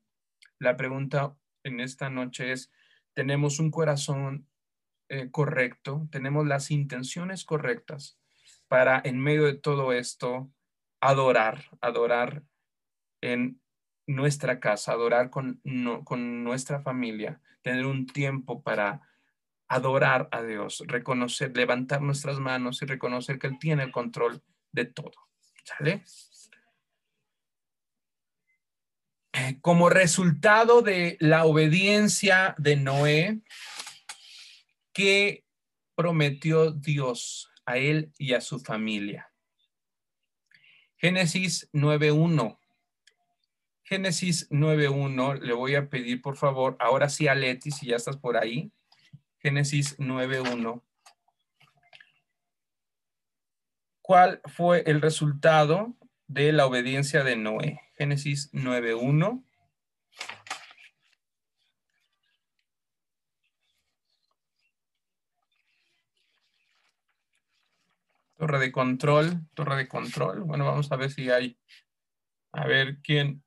La 0.59 0.77
pregunta 0.77 1.35
en 1.63 1.79
esta 1.79 2.11
noche 2.11 2.51
es, 2.51 2.71
¿tenemos 3.15 3.57
un 3.57 3.71
corazón 3.71 4.47
eh, 5.09 5.31
correcto? 5.31 6.07
¿Tenemos 6.11 6.45
las 6.45 6.69
intenciones 6.69 7.43
correctas 7.43 8.19
para 8.67 9.01
en 9.03 9.17
medio 9.17 9.45
de 9.45 9.55
todo 9.55 9.91
esto 9.91 10.51
adorar, 11.01 11.65
adorar 11.81 12.43
en 13.19 13.59
nuestra 14.05 14.59
casa, 14.59 14.91
adorar 14.91 15.31
con, 15.31 15.59
con 16.03 16.43
nuestra 16.43 16.81
familia, 16.81 17.41
tener 17.63 17.88
un 17.88 18.05
tiempo 18.05 18.61
para 18.61 19.01
adorar 19.68 20.30
a 20.32 20.41
Dios, 20.41 20.84
reconocer, 20.88 21.55
levantar 21.55 22.01
nuestras 22.01 22.39
manos 22.39 22.82
y 22.82 22.86
reconocer 22.86 23.39
que 23.39 23.47
Él 23.47 23.57
tiene 23.59 23.84
el 23.84 23.91
control 23.91 24.41
de 24.72 24.86
todo. 24.86 25.13
¿Sale? 25.63 26.03
Eh, 29.34 29.57
como 29.61 29.89
resultado 29.89 30.82
de 30.82 31.18
la 31.20 31.45
obediencia 31.45 32.55
de 32.57 32.76
Noé, 32.78 33.41
¿qué 34.93 35.45
prometió 35.95 36.72
Dios 36.72 37.49
a 37.66 37.78
él 37.78 38.13
y 38.18 38.34
a 38.34 38.41
su 38.41 38.59
familia. 38.59 39.32
Génesis 40.97 41.70
9.1. 41.74 42.59
Génesis 43.84 44.49
9.1, 44.49 45.39
le 45.41 45.53
voy 45.53 45.76
a 45.76 45.89
pedir 45.89 46.22
por 46.22 46.38
favor, 46.38 46.76
ahora 46.80 47.07
sí 47.07 47.28
a 47.28 47.36
Leti, 47.36 47.70
si 47.70 47.88
ya 47.88 47.97
estás 47.97 48.18
por 48.18 48.36
ahí. 48.36 48.72
Génesis 49.45 49.95
9.1. 49.99 50.81
¿Cuál 54.01 54.41
fue 54.45 54.81
el 54.87 55.03
resultado 55.03 55.95
de 56.25 56.51
la 56.51 56.65
obediencia 56.65 57.23
de 57.23 57.35
Noé? 57.35 57.79
Génesis 57.95 58.51
9.1. 58.53 59.45
Torre 68.37 68.57
de 68.57 68.71
control, 68.71 69.47
torre 69.53 69.75
de 69.75 69.87
control. 69.87 70.41
Bueno, 70.41 70.65
vamos 70.65 70.91
a 70.91 70.95
ver 70.95 71.11
si 71.11 71.29
hay. 71.29 71.59
A 72.51 72.65
ver 72.65 72.97
quién. 73.03 73.43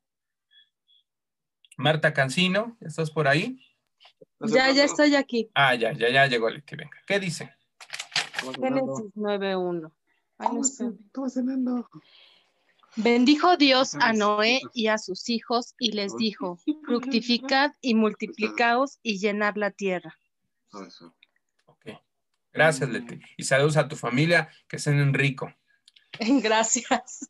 Marta 1.75 2.13
Cancino, 2.13 2.77
¿estás 2.79 3.11
por 3.11 3.27
ahí? 3.27 3.68
Ya, 4.41 4.71
ya 4.71 4.83
estoy 4.85 5.15
aquí. 5.15 5.49
Ah, 5.53 5.75
ya, 5.75 5.91
ya, 5.93 6.09
ya 6.09 6.27
llegó 6.27 6.49
Leti, 6.49 6.75
venga. 6.75 6.97
¿Qué 7.05 7.19
dice? 7.19 7.53
Génesis 8.41 9.13
9.1. 9.15 9.91
Bendijo 12.95 13.57
Dios 13.57 13.95
a 13.95 14.13
Noé 14.13 14.61
y 14.73 14.87
a 14.87 14.97
sus 14.97 15.29
hijos 15.29 15.75
y 15.77 15.91
les 15.91 16.15
dijo, 16.15 16.57
fructificad 16.85 17.71
y 17.81 17.95
multiplicaos 17.95 18.99
y 19.03 19.19
llenad 19.19 19.55
la 19.55 19.71
tierra. 19.71 20.15
Ok. 21.65 21.89
Gracias, 22.53 22.89
Leti. 22.89 23.19
Y 23.37 23.43
saludos 23.43 23.77
a 23.77 23.87
tu 23.87 23.95
familia, 23.95 24.49
que 24.67 24.79
sean 24.79 25.13
rico. 25.13 25.53
Gracias. 26.41 27.29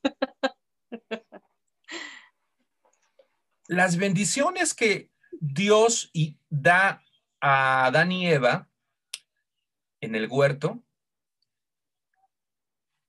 Las 3.68 3.98
bendiciones 3.98 4.74
que 4.74 5.12
Dios 5.40 6.10
y 6.14 6.38
da 6.50 7.04
a 7.40 7.86
Adán 7.86 8.12
y 8.12 8.28
Eva 8.28 8.68
en 10.02 10.16
el 10.16 10.28
huerto, 10.30 10.84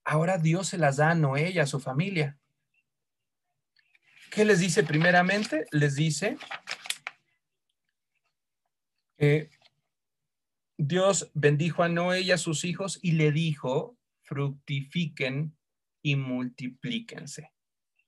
ahora 0.05 0.39
Dios 0.39 0.69
se 0.69 0.79
las 0.79 0.97
da 0.97 1.11
a 1.11 1.15
Noé 1.15 1.51
y 1.51 1.59
a 1.59 1.67
su 1.67 1.81
familia. 1.81 2.39
¿Qué 4.31 4.45
les 4.45 4.61
dice 4.61 4.85
primeramente? 4.85 5.67
Les 5.73 5.97
dice 5.97 6.39
que 9.19 9.51
Dios 10.77 11.31
bendijo 11.35 11.83
a 11.83 11.89
Noé 11.89 12.21
y 12.21 12.31
a 12.31 12.39
sus 12.39 12.65
hijos 12.65 12.99
y 13.03 13.13
le 13.13 13.33
dijo, 13.33 13.99
fructifiquen 14.23 15.57
y 16.01 16.17
multiplíquense. 16.17 17.53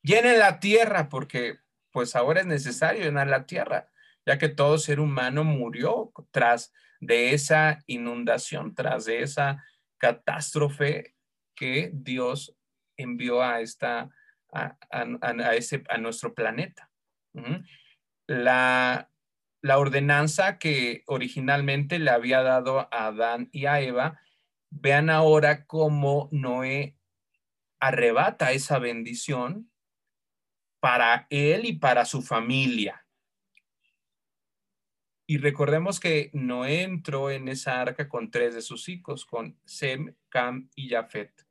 Llenen 0.02 0.38
la 0.38 0.58
tierra 0.60 1.08
porque 1.08 1.58
pues 1.90 2.16
ahora 2.16 2.40
es 2.40 2.46
necesario 2.46 3.02
llenar 3.02 3.26
la 3.26 3.44
tierra, 3.46 3.91
ya 4.26 4.38
que 4.38 4.48
todo 4.48 4.78
ser 4.78 5.00
humano 5.00 5.44
murió 5.44 6.12
tras 6.30 6.72
de 7.00 7.34
esa 7.34 7.82
inundación, 7.86 8.74
tras 8.74 9.04
de 9.04 9.22
esa 9.22 9.64
catástrofe 9.98 11.14
que 11.54 11.90
Dios 11.92 12.56
envió 12.96 13.42
a 13.42 13.60
esta 13.60 14.10
a, 14.52 15.54
ese, 15.54 15.82
a 15.88 15.98
nuestro 15.98 16.34
planeta. 16.34 16.90
la, 18.26 19.10
la 19.62 19.78
ordenanza 19.78 20.58
que 20.58 21.02
originalmente 21.06 21.98
le 21.98 22.10
había 22.10 22.42
dado 22.42 22.80
a 22.80 23.06
Adán 23.06 23.48
y 23.52 23.66
a 23.66 23.80
Eva, 23.80 24.20
vean 24.70 25.10
ahora 25.10 25.64
cómo 25.66 26.28
Noé 26.32 26.96
arrebata 27.80 28.52
esa 28.52 28.78
bendición 28.78 29.70
para 30.80 31.26
él 31.30 31.64
y 31.64 31.74
para 31.74 32.04
su 32.04 32.22
familia. 32.22 33.01
Y 35.26 35.38
recordemos 35.38 36.00
que 36.00 36.30
Noé 36.32 36.82
entró 36.82 37.30
en 37.30 37.48
esa 37.48 37.80
arca 37.80 38.08
con 38.08 38.30
tres 38.30 38.54
de 38.54 38.62
sus 38.62 38.88
hijos, 38.88 39.24
con 39.24 39.58
Sem, 39.64 40.14
Cam 40.28 40.68
y 40.74 40.90
Jafet. 40.90 41.46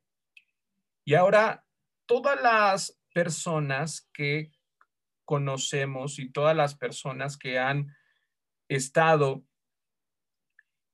Y 1.04 1.14
ahora 1.14 1.66
todas 2.06 2.40
las 2.40 3.00
personas 3.12 4.08
que 4.12 4.52
conocemos 5.24 6.18
y 6.18 6.30
todas 6.30 6.54
las 6.54 6.74
personas 6.74 7.36
que 7.36 7.58
han 7.58 7.94
estado 8.68 9.44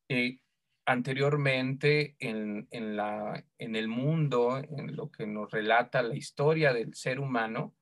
eh, 0.09 0.41
anteriormente 0.87 2.16
en, 2.18 2.66
la, 2.97 3.45
en 3.59 3.76
el 3.76 3.89
mundo, 3.89 4.59
en 4.59 4.97
lo 4.97 5.11
que 5.11 5.26
nos 5.26 5.51
relata 5.51 6.03
la 6.03 6.16
historia 6.16 6.72
del 6.72 6.95
ser 6.95 7.20
humano, 7.20 7.74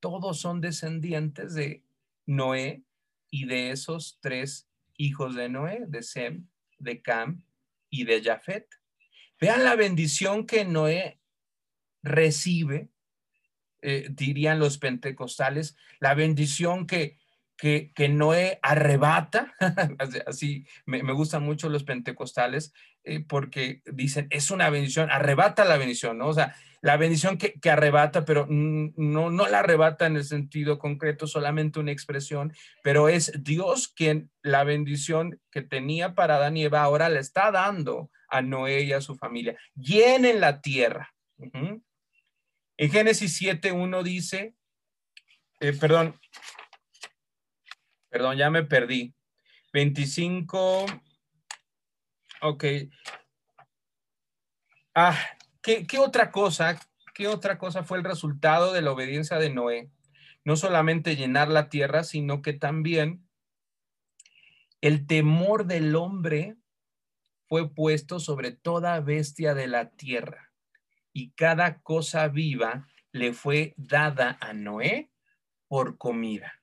todos 0.00 0.40
son 0.40 0.60
descendientes 0.60 1.54
de 1.54 1.84
Noé 2.26 2.82
y 3.30 3.46
de 3.46 3.70
esos 3.70 4.18
tres 4.20 4.68
hijos 4.96 5.34
de 5.34 5.48
Noé, 5.48 5.84
de 5.86 6.02
Sem, 6.02 6.46
de 6.78 7.02
Cam 7.02 7.42
y 7.90 8.04
de 8.04 8.22
Jafet. 8.22 8.66
Vean 9.40 9.64
la 9.64 9.76
bendición 9.76 10.46
que 10.46 10.64
Noé 10.64 11.20
recibe, 12.02 12.90
eh, 13.82 14.08
dirían 14.10 14.58
los 14.58 14.78
pentecostales, 14.78 15.76
la 16.00 16.14
bendición 16.14 16.86
que, 16.86 17.16
que, 17.56 17.92
que 17.94 18.08
Noé 18.08 18.58
arrebata, 18.62 19.54
así 20.26 20.66
me, 20.86 21.02
me, 21.02 21.12
gustan 21.12 21.44
mucho 21.44 21.68
los 21.68 21.84
pentecostales, 21.84 22.72
eh, 23.04 23.20
porque 23.20 23.82
dicen, 23.86 24.26
es 24.30 24.50
una 24.50 24.70
bendición, 24.70 25.10
arrebata 25.10 25.64
la 25.64 25.76
bendición, 25.76 26.18
¿no? 26.18 26.28
O 26.28 26.34
sea, 26.34 26.56
la 26.80 26.96
bendición 26.96 27.38
que, 27.38 27.58
arrebata, 27.70 28.24
pero 28.24 28.46
no, 28.48 29.30
no 29.30 29.48
la 29.48 29.60
arrebata 29.60 30.06
en 30.06 30.16
el 30.16 30.24
sentido 30.24 30.78
concreto, 30.78 31.26
solamente 31.26 31.80
una 31.80 31.92
expresión, 31.92 32.52
pero 32.82 33.08
es 33.08 33.32
Dios 33.42 33.88
quien 33.88 34.30
la 34.42 34.64
bendición 34.64 35.40
que 35.50 35.62
tenía 35.62 36.14
para 36.14 36.36
Adán 36.36 36.56
y 36.56 36.64
Eva 36.64 36.82
ahora 36.82 37.08
le 37.08 37.20
está 37.20 37.50
dando 37.50 38.10
a 38.28 38.42
Noé 38.42 38.82
y 38.82 38.92
a 38.92 39.00
su 39.00 39.16
familia. 39.16 39.58
Llenen 39.74 40.40
la 40.40 40.60
tierra. 40.60 41.14
En 42.76 42.90
Génesis 42.90 43.40
7.1 43.40 44.02
dice, 44.02 44.54
eh, 45.60 45.72
perdón, 45.72 46.14
perdón, 48.08 48.36
ya 48.36 48.50
me 48.50 48.62
perdí. 48.62 49.14
25, 49.72 50.86
ok. 52.42 52.64
Ah, 54.94 55.18
¿qué, 55.68 55.86
¿qué, 55.86 55.98
otra 55.98 56.30
cosa, 56.30 56.80
qué 57.12 57.28
otra 57.28 57.58
cosa 57.58 57.84
fue 57.84 57.98
el 57.98 58.04
resultado 58.04 58.72
de 58.72 58.80
la 58.80 58.90
obediencia 58.90 59.36
de 59.36 59.50
Noé? 59.50 59.90
No 60.42 60.56
solamente 60.56 61.14
llenar 61.14 61.48
la 61.48 61.68
tierra, 61.68 62.04
sino 62.04 62.40
que 62.40 62.54
también 62.54 63.28
el 64.80 65.06
temor 65.06 65.66
del 65.66 65.94
hombre 65.94 66.56
fue 67.48 67.68
puesto 67.68 68.18
sobre 68.18 68.52
toda 68.52 68.98
bestia 69.00 69.52
de 69.52 69.66
la 69.66 69.90
tierra 69.90 70.52
y 71.12 71.32
cada 71.32 71.82
cosa 71.82 72.28
viva 72.28 72.88
le 73.12 73.34
fue 73.34 73.74
dada 73.76 74.38
a 74.40 74.54
Noé 74.54 75.10
por 75.66 75.98
comida. 75.98 76.62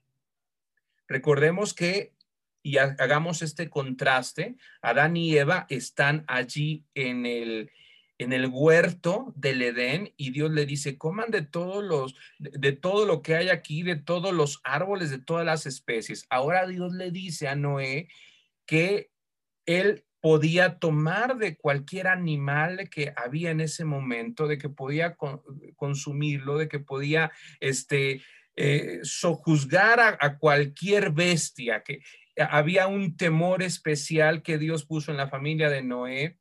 Recordemos 1.07 1.75
que, 1.75 2.15
y 2.63 2.79
hagamos 2.79 3.43
este 3.43 3.69
contraste, 3.69 4.55
Adán 4.81 5.15
y 5.15 5.37
Eva 5.37 5.67
están 5.69 6.23
allí 6.27 6.85
en 6.95 7.27
el, 7.27 7.71
en 8.17 8.33
el 8.33 8.47
huerto 8.47 9.33
del 9.35 9.61
Edén 9.61 10.13
y 10.15 10.31
Dios 10.31 10.51
le 10.51 10.65
dice, 10.65 10.97
coman 10.97 11.31
de 11.31 11.41
todos 11.41 11.83
los, 11.83 12.15
de 12.39 12.71
todo 12.71 13.05
lo 13.05 13.21
que 13.21 13.35
hay 13.35 13.49
aquí, 13.49 13.83
de 13.83 13.97
todos 13.97 14.33
los 14.33 14.61
árboles, 14.63 15.09
de 15.09 15.19
todas 15.19 15.45
las 15.45 15.65
especies. 15.65 16.25
Ahora 16.29 16.65
Dios 16.67 16.93
le 16.93 17.11
dice 17.11 17.47
a 17.47 17.55
Noé 17.55 18.07
que 18.65 19.11
él 19.65 20.05
podía 20.21 20.79
tomar 20.79 21.37
de 21.37 21.55
cualquier 21.55 22.07
animal 22.07 22.89
que 22.89 23.13
había 23.15 23.51
en 23.51 23.61
ese 23.61 23.85
momento, 23.85 24.47
de 24.47 24.57
que 24.57 24.69
podía 24.69 25.15
consumirlo, 25.75 26.57
de 26.57 26.67
que 26.67 26.79
podía 26.79 27.31
este, 27.59 28.23
eh, 28.55 29.01
sojuzgar 29.03 29.99
a, 29.99 30.37
cualquier 30.39 31.11
bestia, 31.11 31.83
que 31.83 32.01
había 32.37 32.87
un 32.87 33.17
temor 33.17 33.61
especial 33.61 34.41
que 34.41 34.57
Dios 34.57 34.85
puso 34.85 35.11
en 35.11 35.17
la 35.17 35.27
familia 35.27 35.69
de 35.69 35.83
Noé, 35.83 36.39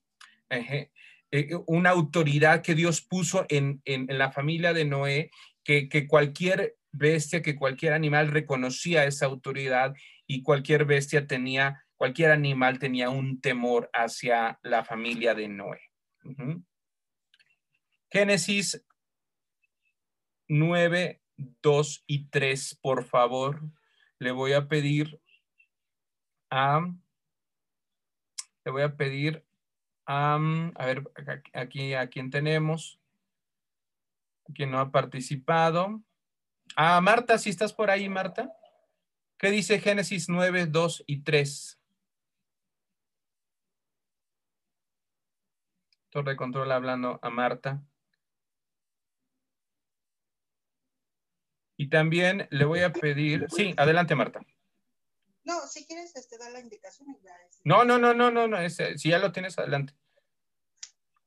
eh, 1.36 1.50
una 1.66 1.90
autoridad 1.90 2.62
que 2.62 2.74
Dios 2.74 3.00
puso 3.00 3.46
en, 3.48 3.82
la 4.08 4.30
familia 4.30 4.72
de 4.72 4.84
Noé, 4.84 5.30
que, 5.64 5.88
que 5.88 6.06
cualquier 6.06 6.76
bestia, 6.92 7.42
que 7.42 7.56
cualquier 7.56 7.92
animal 7.92 8.28
reconocía 8.28 9.04
esa 9.04 9.26
autoridad 9.26 9.94
y 10.26 10.42
cualquier 10.42 10.84
bestia 10.84 11.26
tenía 11.26 11.84
cualquier 11.96 12.32
animal 12.32 12.78
tenía 12.78 13.08
un 13.10 13.40
temor 13.40 13.90
hacia 13.92 14.58
la 14.62 14.84
familia 14.84 15.34
de 15.34 15.48
Noé. 15.48 15.80
Génesis 18.10 18.84
9, 20.48 21.22
2 21.62 22.04
y 22.06 22.28
3, 22.28 22.78
por 22.82 23.04
favor. 23.04 23.62
Le 24.18 24.32
voy 24.32 24.52
a 24.52 24.68
pedir 24.68 25.20
a, 26.50 26.80
le 28.64 28.70
voy 28.70 28.82
a 28.82 28.96
pedir 28.96 29.44
a 30.06 30.38
ver, 30.84 31.02
aquí 31.52 31.94
a 31.94 32.08
quién 32.08 32.30
tenemos. 32.30 33.00
¿Quién 34.54 34.70
no 34.70 34.78
ha 34.78 34.90
participado? 34.90 36.02
Ah, 36.76 37.00
Marta, 37.00 37.38
si 37.38 37.50
estás 37.50 37.72
por 37.72 37.90
ahí, 37.90 38.08
Marta. 38.08 38.52
¿Qué 39.38 39.50
dice 39.50 39.80
Génesis 39.80 40.28
9, 40.28 40.66
2 40.66 41.04
y 41.06 41.22
3? 41.22 41.80
Torre 46.10 46.36
control 46.36 46.70
hablando 46.72 47.18
a 47.22 47.30
Marta. 47.30 47.82
Y 51.76 51.88
también 51.88 52.46
le 52.50 52.64
voy 52.64 52.80
a 52.80 52.92
pedir, 52.92 53.46
sí, 53.50 53.74
adelante 53.76 54.14
Marta. 54.14 54.40
No, 55.44 55.66
si 55.66 55.84
quieres 55.84 56.16
este, 56.16 56.38
dar 56.38 56.52
la 56.52 56.60
indicación. 56.60 57.16
Ya 57.22 57.36
No, 57.64 57.84
no, 57.84 57.98
no, 57.98 58.14
no, 58.14 58.30
no, 58.30 58.48
no 58.48 58.70
si 58.70 59.08
ya 59.08 59.18
lo 59.18 59.32
tienes, 59.32 59.58
adelante. 59.58 59.94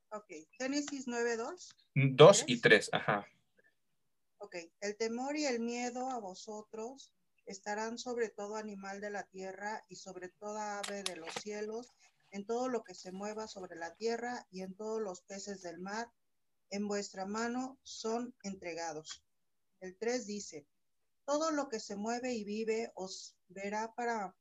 Ok, 0.10 0.32
Génesis 0.52 1.08
9, 1.08 1.38
2. 1.38 1.76
2 1.96 2.44
y 2.48 2.62
3, 2.62 2.90
ajá. 2.94 3.28
Ok, 4.40 4.56
el 4.82 4.96
temor 4.98 5.36
y 5.36 5.46
el 5.46 5.60
miedo 5.60 6.10
a 6.10 6.20
vosotros 6.20 7.12
estarán 7.46 7.98
sobre 7.98 8.30
todo 8.30 8.56
animal 8.56 9.02
de 9.02 9.10
la 9.10 9.24
tierra 9.24 9.84
y 9.88 9.96
sobre 9.96 10.30
toda 10.30 10.80
ave 10.80 11.04
de 11.04 11.16
los 11.16 11.34
cielos, 11.34 11.94
en 12.32 12.46
todo 12.46 12.68
lo 12.68 12.84
que 12.84 12.94
se 12.94 13.12
mueva 13.12 13.48
sobre 13.48 13.76
la 13.76 13.96
tierra 13.96 14.46
y 14.52 14.62
en 14.62 14.76
todos 14.76 15.02
los 15.02 15.22
peces 15.22 15.62
del 15.62 15.80
mar, 15.80 16.12
en 16.70 16.88
vuestra 16.88 17.26
mano 17.26 17.80
son 17.84 18.36
entregados. 18.44 19.24
El 19.80 19.98
3 19.98 20.26
dice, 20.26 20.68
todo 21.28 21.52
lo 21.52 21.68
que 21.68 21.82
se 21.82 21.98
mueve 21.98 22.34
y 22.34 22.46
vive 22.46 22.90
os 22.96 23.36
verá 23.50 23.94
para 23.96 24.34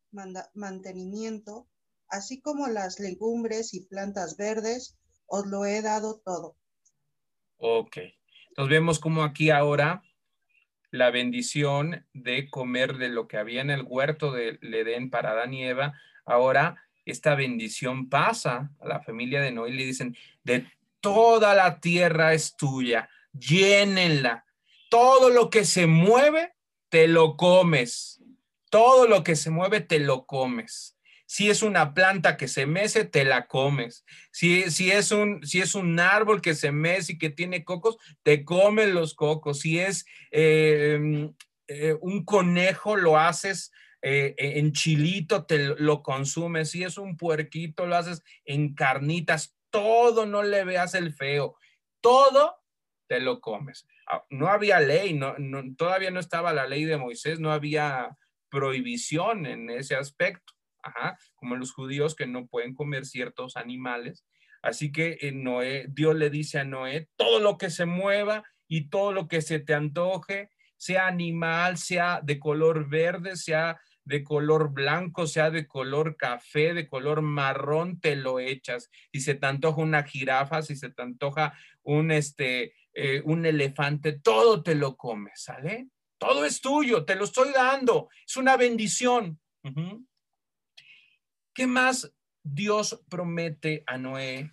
mantenimiento, 0.55 1.68
así 2.09 2.41
como 2.41 2.68
las 2.68 3.01
legumbres 3.01 3.74
y 3.74 3.84
plantas 3.87 4.37
verdes, 4.37 4.97
os 5.26 5.47
lo 5.47 5.66
he 5.66 5.82
dado 5.82 6.22
todo. 6.24 6.57
Ok, 7.59 7.99
entonces 8.51 8.70
vemos 8.70 9.01
como 9.01 9.24
aquí 9.24 9.51
ahora 9.51 10.03
la 10.93 11.11
bendición 11.11 12.07
de 12.14 12.49
comer 12.49 12.99
de 12.99 13.09
lo 13.09 13.26
que 13.26 13.37
había 13.37 13.62
en 13.62 13.70
el 13.70 13.82
huerto 13.82 14.30
del 14.30 14.59
Edén 14.62 15.11
para 15.11 15.32
Adán 15.32 15.55
y 15.55 15.64
Eva, 15.64 15.95
ahora 16.24 16.80
esta 17.05 17.34
bendición 17.34 18.09
pasa 18.09 18.70
a 18.80 18.87
la 18.87 19.01
familia 19.01 19.41
de 19.41 19.51
Noé 19.51 19.70
y 19.70 19.76
le 19.76 19.84
dicen, 19.84 20.16
de 20.45 20.70
toda 21.01 21.55
la 21.55 21.80
tierra 21.80 22.32
es 22.32 22.57
tuya, 22.57 23.09
llénenla, 23.32 24.47
todo 24.89 25.30
lo 25.30 25.51
que 25.51 25.64
se 25.64 25.89
mueve, 25.89 26.55
te 26.89 27.09
lo 27.09 27.37
comes, 27.37 28.22
todo 28.70 29.07
lo 29.07 29.22
que 29.24 29.37
se 29.37 29.51
mueve, 29.51 29.80
te 29.80 29.99
lo 29.99 30.26
comes. 30.26 30.97
Si 31.28 31.51
es 31.51 31.62
una 31.62 31.93
planta 31.93 32.37
que 32.37 32.47
se 32.47 32.66
mece, 32.66 33.05
te 33.05 33.24
la 33.24 33.49
comes. 33.49 34.05
Si, 34.30 34.70
si, 34.70 34.93
es 34.93 35.11
un, 35.11 35.45
si 35.45 35.61
es 35.61 35.74
un 35.74 35.99
árbol 35.99 36.41
que 36.41 36.55
se 36.55 36.70
mece 36.70 37.14
y 37.14 37.18
que 37.18 37.30
tiene 37.30 37.64
cocos, 37.64 37.97
te 38.22 38.45
comes 38.45 38.89
los 38.91 39.14
cocos. 39.14 39.61
Si 39.61 39.80
es 39.80 40.07
eh, 40.30 41.28
eh, 41.66 41.97
un 42.01 42.24
conejo, 42.24 42.97
lo 42.97 43.18
haces 43.18 43.72
eh, 44.03 44.37
en 44.39 44.72
chilito, 44.72 45.47
te 45.47 45.59
lo 45.59 46.05
consumes. 46.05 46.70
Si 46.70 46.84
es 46.84 46.97
un 46.97 47.16
puerquito, 47.16 47.87
lo 47.87 47.97
haces 47.97 48.22
en 48.45 48.74
carnitas. 48.74 49.57
Todo 49.70 50.26
no 50.26 50.45
le 50.45 50.64
veas 50.64 50.95
el 50.95 51.12
feo. 51.12 51.57
Todo 52.01 52.55
te 53.09 53.18
lo 53.18 53.41
comes. 53.41 53.84
Ah, 54.07 54.24
no 54.30 54.48
había 54.48 54.80
ley, 54.80 55.14
no, 55.14 55.34
todavía 55.76 56.11
no 56.11 56.20
estaba 56.20 56.52
la 56.52 56.66
ley 56.66 56.84
de 56.84 56.96
Moisés, 56.96 57.40
no 57.40 57.52
había 57.52 58.16
prohibición 58.48 59.46
en 59.46 59.70
ese 59.70 59.96
aspecto 59.96 60.57
como 61.34 61.57
los 61.57 61.72
judíos 61.72 62.14
que 62.14 62.26
no 62.26 62.46
pueden 62.46 62.74
comer 62.74 63.07
ciertos 63.07 63.57
animales. 63.57 64.24
Así 64.62 64.90
que 64.90 65.18
eh, 65.20 65.32
Noé, 65.32 65.86
Dios 65.88 66.16
le 66.16 66.30
dice 66.30 66.59
a 66.59 66.64
Noé, 66.64 67.09
todo 67.16 67.40
lo 67.40 67.59
que 67.59 67.70
se 67.70 67.86
mueva 67.86 68.44
y 68.68 68.88
todo 68.88 69.12
lo 69.12 69.28
que 69.28 69.42
se 69.42 69.61
te 69.61 69.74
antoje, 69.74 70.50
sea 70.76 71.07
animal, 71.07 71.78
sea 71.78 72.20
de 72.22 72.38
color 72.38 72.88
verde, 72.88 73.36
sea 73.36 73.80
de 74.04 74.22
color 74.22 74.72
blanco, 74.72 75.26
sea 75.26 75.50
de 75.50 75.66
color 75.66 76.16
café, 76.16 76.74
de 76.74 76.88
color 76.88 77.22
marrón, 77.22 78.00
te 78.00 78.14
lo 78.14 78.38
echas. 78.38 78.90
Si 79.12 79.20
se 79.20 79.34
te 79.34 79.46
antoja 79.46 79.80
una 79.80 80.04
jirafa, 80.04 80.62
si 80.62 80.76
se 80.76 80.90
te 80.90 81.02
antoja 81.02 81.54
un, 81.82 82.11
este, 82.11 82.74
eh, 82.99 83.20
un 83.26 83.44
elefante, 83.44 84.14
todo 84.14 84.62
te 84.62 84.74
lo 84.74 84.97
comes, 84.97 85.42
¿sale? 85.42 85.90
Todo 86.16 86.47
es 86.47 86.62
tuyo, 86.62 87.05
te 87.05 87.14
lo 87.14 87.24
estoy 87.24 87.53
dando. 87.53 88.09
Es 88.26 88.38
una 88.38 88.57
bendición. 88.57 89.38
¿Qué 91.53 91.66
más 91.66 92.11
Dios 92.42 93.05
promete 93.11 93.84
a 93.86 93.99
Noé? 93.99 94.51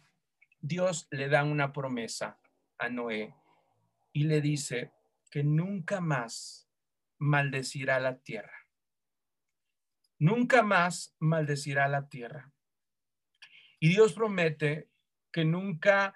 Dios 0.60 1.08
le 1.10 1.30
da 1.30 1.46
una 1.46 1.72
promesa 1.72 2.38
a 2.80 2.90
Noé 2.90 3.34
y 4.12 4.26
le 4.26 4.42
dice 4.42 4.92
que 5.32 5.44
nunca 5.44 6.02
más 6.02 6.68
maldecirá 7.20 8.02
la 8.02 8.20
tierra. 8.20 8.68
Nunca 10.20 10.64
más 10.64 11.16
maldecirá 11.20 11.88
la 11.88 12.10
tierra. 12.10 12.52
Y 13.80 13.88
Dios 13.88 14.12
promete 14.12 14.90
que 15.32 15.46
nunca 15.46 16.14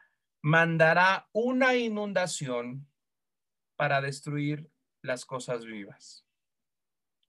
mandará 0.47 1.27
una 1.33 1.75
inundación 1.75 2.87
para 3.75 3.99
destruir 3.99 4.69
las 5.01 5.25
cosas 5.25 5.65
vivas. 5.65 6.25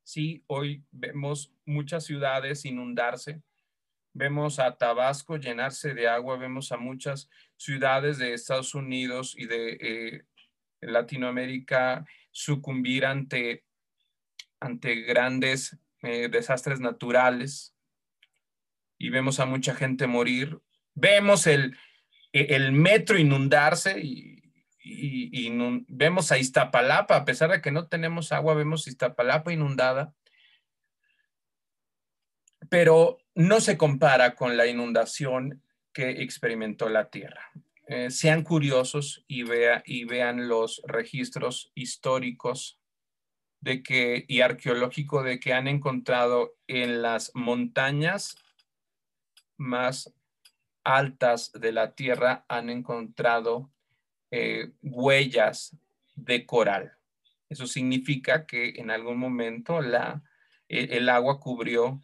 Sí, 0.04 0.44
hoy 0.46 0.84
vemos 0.92 1.52
muchas 1.64 2.04
ciudades 2.04 2.64
inundarse, 2.64 3.42
Vemos 4.14 4.58
a 4.58 4.76
Tabasco 4.76 5.36
llenarse 5.36 5.94
de 5.94 6.08
agua, 6.08 6.36
vemos 6.38 6.72
a 6.72 6.76
muchas 6.76 7.28
ciudades 7.56 8.18
de 8.18 8.32
Estados 8.32 8.74
Unidos 8.74 9.34
y 9.36 9.46
de 9.46 9.78
eh, 9.80 10.24
Latinoamérica 10.80 12.04
sucumbir 12.32 13.04
ante, 13.06 13.64
ante 14.58 15.02
grandes 15.02 15.78
eh, 16.02 16.28
desastres 16.28 16.80
naturales 16.80 17.76
y 18.96 19.10
vemos 19.10 19.38
a 19.38 19.46
mucha 19.46 19.72
gente 19.74 20.08
morir. 20.08 20.58
Vemos 20.94 21.46
el, 21.46 21.76
el 22.32 22.72
metro 22.72 23.18
inundarse 23.18 24.00
y, 24.00 24.38
y, 24.88 25.50
vemos 25.88 26.32
a 26.32 26.38
Iztapalapa, 26.38 27.16
a 27.16 27.24
pesar 27.24 27.50
de 27.50 27.60
que 27.60 27.70
no 27.70 27.88
tenemos 27.88 28.32
agua, 28.32 28.54
vemos 28.54 28.86
Iztapalapa 28.86 29.52
inundada. 29.52 30.14
Pero 32.70 33.18
no 33.34 33.60
se 33.60 33.78
compara 33.78 34.34
con 34.34 34.56
la 34.56 34.66
inundación 34.66 35.62
que 35.92 36.22
experimentó 36.22 36.88
la 36.88 37.10
Tierra. 37.10 37.50
Eh, 37.86 38.10
sean 38.10 38.42
curiosos 38.42 39.24
y, 39.26 39.44
vea, 39.44 39.82
y 39.86 40.04
vean 40.04 40.48
los 40.48 40.82
registros 40.86 41.72
históricos 41.74 42.78
de 43.60 43.82
que, 43.82 44.24
y 44.28 44.40
arqueológico 44.42 45.22
de 45.22 45.40
que 45.40 45.54
han 45.54 45.68
encontrado 45.68 46.54
en 46.66 47.02
las 47.02 47.32
montañas 47.34 48.36
más 49.56 50.12
altas 50.88 51.52
de 51.52 51.70
la 51.70 51.94
Tierra, 51.94 52.46
han 52.48 52.70
encontrado 52.70 53.70
eh, 54.30 54.72
huellas 54.82 55.76
de 56.14 56.46
coral. 56.46 56.94
Eso 57.50 57.66
significa 57.66 58.46
que 58.46 58.70
en 58.76 58.90
algún 58.90 59.18
momento 59.18 59.82
la, 59.82 60.22
el 60.68 61.08
agua 61.10 61.40
cubrió 61.40 62.02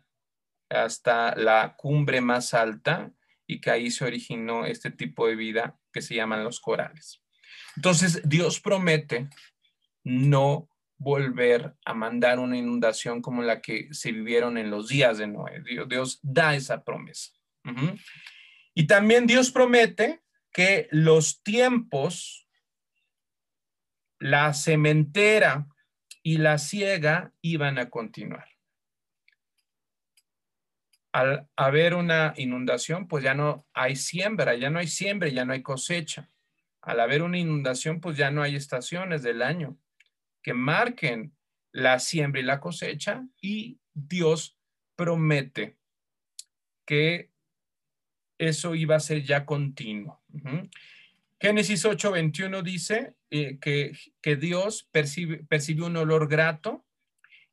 hasta 0.68 1.34
la 1.34 1.76
cumbre 1.76 2.20
más 2.20 2.52
alta 2.52 3.10
y 3.46 3.60
que 3.60 3.70
ahí 3.70 3.90
se 3.90 4.04
originó 4.04 4.66
este 4.66 4.90
tipo 4.90 5.26
de 5.26 5.36
vida 5.36 5.78
que 5.92 6.02
se 6.02 6.14
llaman 6.14 6.44
los 6.44 6.60
corales. 6.60 7.22
Entonces, 7.76 8.20
Dios 8.28 8.60
promete 8.60 9.28
no 10.02 10.68
volver 10.98 11.74
a 11.84 11.94
mandar 11.94 12.38
una 12.38 12.56
inundación 12.56 13.22
como 13.22 13.42
la 13.42 13.60
que 13.60 13.88
se 13.92 14.12
vivieron 14.12 14.58
en 14.58 14.70
los 14.70 14.88
días 14.88 15.18
de 15.18 15.26
Noé. 15.26 15.62
Dios, 15.88 16.20
da 16.22 16.54
esa 16.54 16.84
promesa. 16.84 17.32
Y 18.74 18.86
también 18.86 19.26
Dios 19.26 19.50
promete 19.50 20.22
que 20.52 20.88
los 20.90 21.42
tiempos, 21.42 22.48
la 24.18 24.52
cementera 24.54 25.66
y 26.22 26.38
la 26.38 26.58
ciega 26.58 27.32
iban 27.40 27.78
a 27.78 27.90
continuar 27.90 28.54
al 31.14 31.48
haber 31.54 31.94
una 31.94 32.34
inundación, 32.36 33.06
pues 33.06 33.22
ya 33.22 33.34
no 33.34 33.64
hay 33.72 33.94
siembra, 33.94 34.56
ya 34.56 34.68
no 34.68 34.80
hay 34.80 34.88
siembra, 34.88 35.28
ya 35.28 35.44
no 35.44 35.52
hay 35.52 35.62
cosecha. 35.62 36.28
Al 36.82 36.98
haber 36.98 37.22
una 37.22 37.38
inundación, 37.38 38.00
pues 38.00 38.16
ya 38.16 38.32
no 38.32 38.42
hay 38.42 38.56
estaciones 38.56 39.22
del 39.22 39.40
año 39.40 39.78
que 40.42 40.54
marquen 40.54 41.32
la 41.70 42.00
siembra 42.00 42.40
y 42.40 42.44
la 42.44 42.58
cosecha 42.58 43.24
y 43.40 43.78
Dios 43.92 44.58
promete 44.96 45.78
que 46.84 47.30
eso 48.38 48.74
iba 48.74 48.96
a 48.96 49.00
ser 49.00 49.22
ya 49.22 49.44
continuo. 49.44 50.22
Génesis 51.40 51.84
8:21 51.84 52.62
dice 52.62 53.16
eh, 53.30 53.58
que, 53.60 53.92
que, 54.22 54.36
Dios 54.36 54.88
percibe, 54.90 55.44
percibió 55.44 55.86
un 55.86 55.96
olor 55.96 56.28
grato 56.28 56.84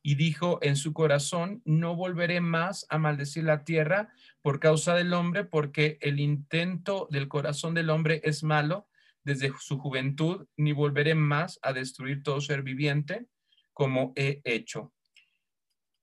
y 0.03 0.15
dijo 0.15 0.59
en 0.61 0.75
su 0.75 0.93
corazón, 0.93 1.61
no 1.65 1.95
volveré 1.95 2.41
más 2.41 2.85
a 2.89 2.97
maldecir 2.97 3.43
la 3.43 3.63
tierra 3.63 4.09
por 4.41 4.59
causa 4.59 4.95
del 4.95 5.13
hombre, 5.13 5.43
porque 5.43 5.97
el 6.01 6.19
intento 6.19 7.07
del 7.11 7.27
corazón 7.27 7.73
del 7.73 7.89
hombre 7.89 8.21
es 8.23 8.43
malo 8.43 8.87
desde 9.23 9.53
su 9.59 9.77
juventud, 9.77 10.47
ni 10.57 10.71
volveré 10.71 11.13
más 11.13 11.59
a 11.61 11.73
destruir 11.73 12.23
todo 12.23 12.41
ser 12.41 12.63
viviente 12.63 13.27
como 13.73 14.13
he 14.15 14.41
hecho. 14.43 14.93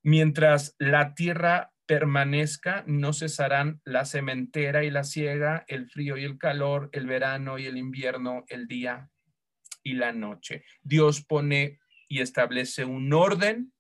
Mientras 0.02 0.74
la 0.78 1.14
tierra 1.14 1.72
permanezca, 1.88 2.84
no 2.86 3.14
cesarán 3.14 3.80
la 3.82 4.04
sementera 4.04 4.84
y 4.84 4.90
la 4.90 5.04
ciega, 5.04 5.64
el 5.68 5.88
frío 5.88 6.18
y 6.18 6.24
el 6.24 6.36
calor, 6.36 6.90
el 6.92 7.06
verano 7.06 7.58
y 7.58 7.64
el 7.64 7.78
invierno, 7.78 8.44
el 8.48 8.68
día 8.68 9.10
y 9.82 9.94
la 9.94 10.12
noche. 10.12 10.64
Dios 10.82 11.24
pone 11.24 11.80
y 12.06 12.20
establece 12.20 12.84
un 12.84 13.12
orden 13.12 13.72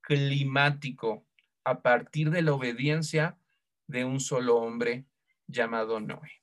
climático 0.00 1.26
a 1.64 1.82
partir 1.82 2.30
de 2.30 2.40
la 2.42 2.54
obediencia 2.54 3.38
de 3.86 4.06
un 4.06 4.20
solo 4.20 4.56
hombre 4.56 5.04
llamado 5.46 6.00
Noé. 6.00 6.40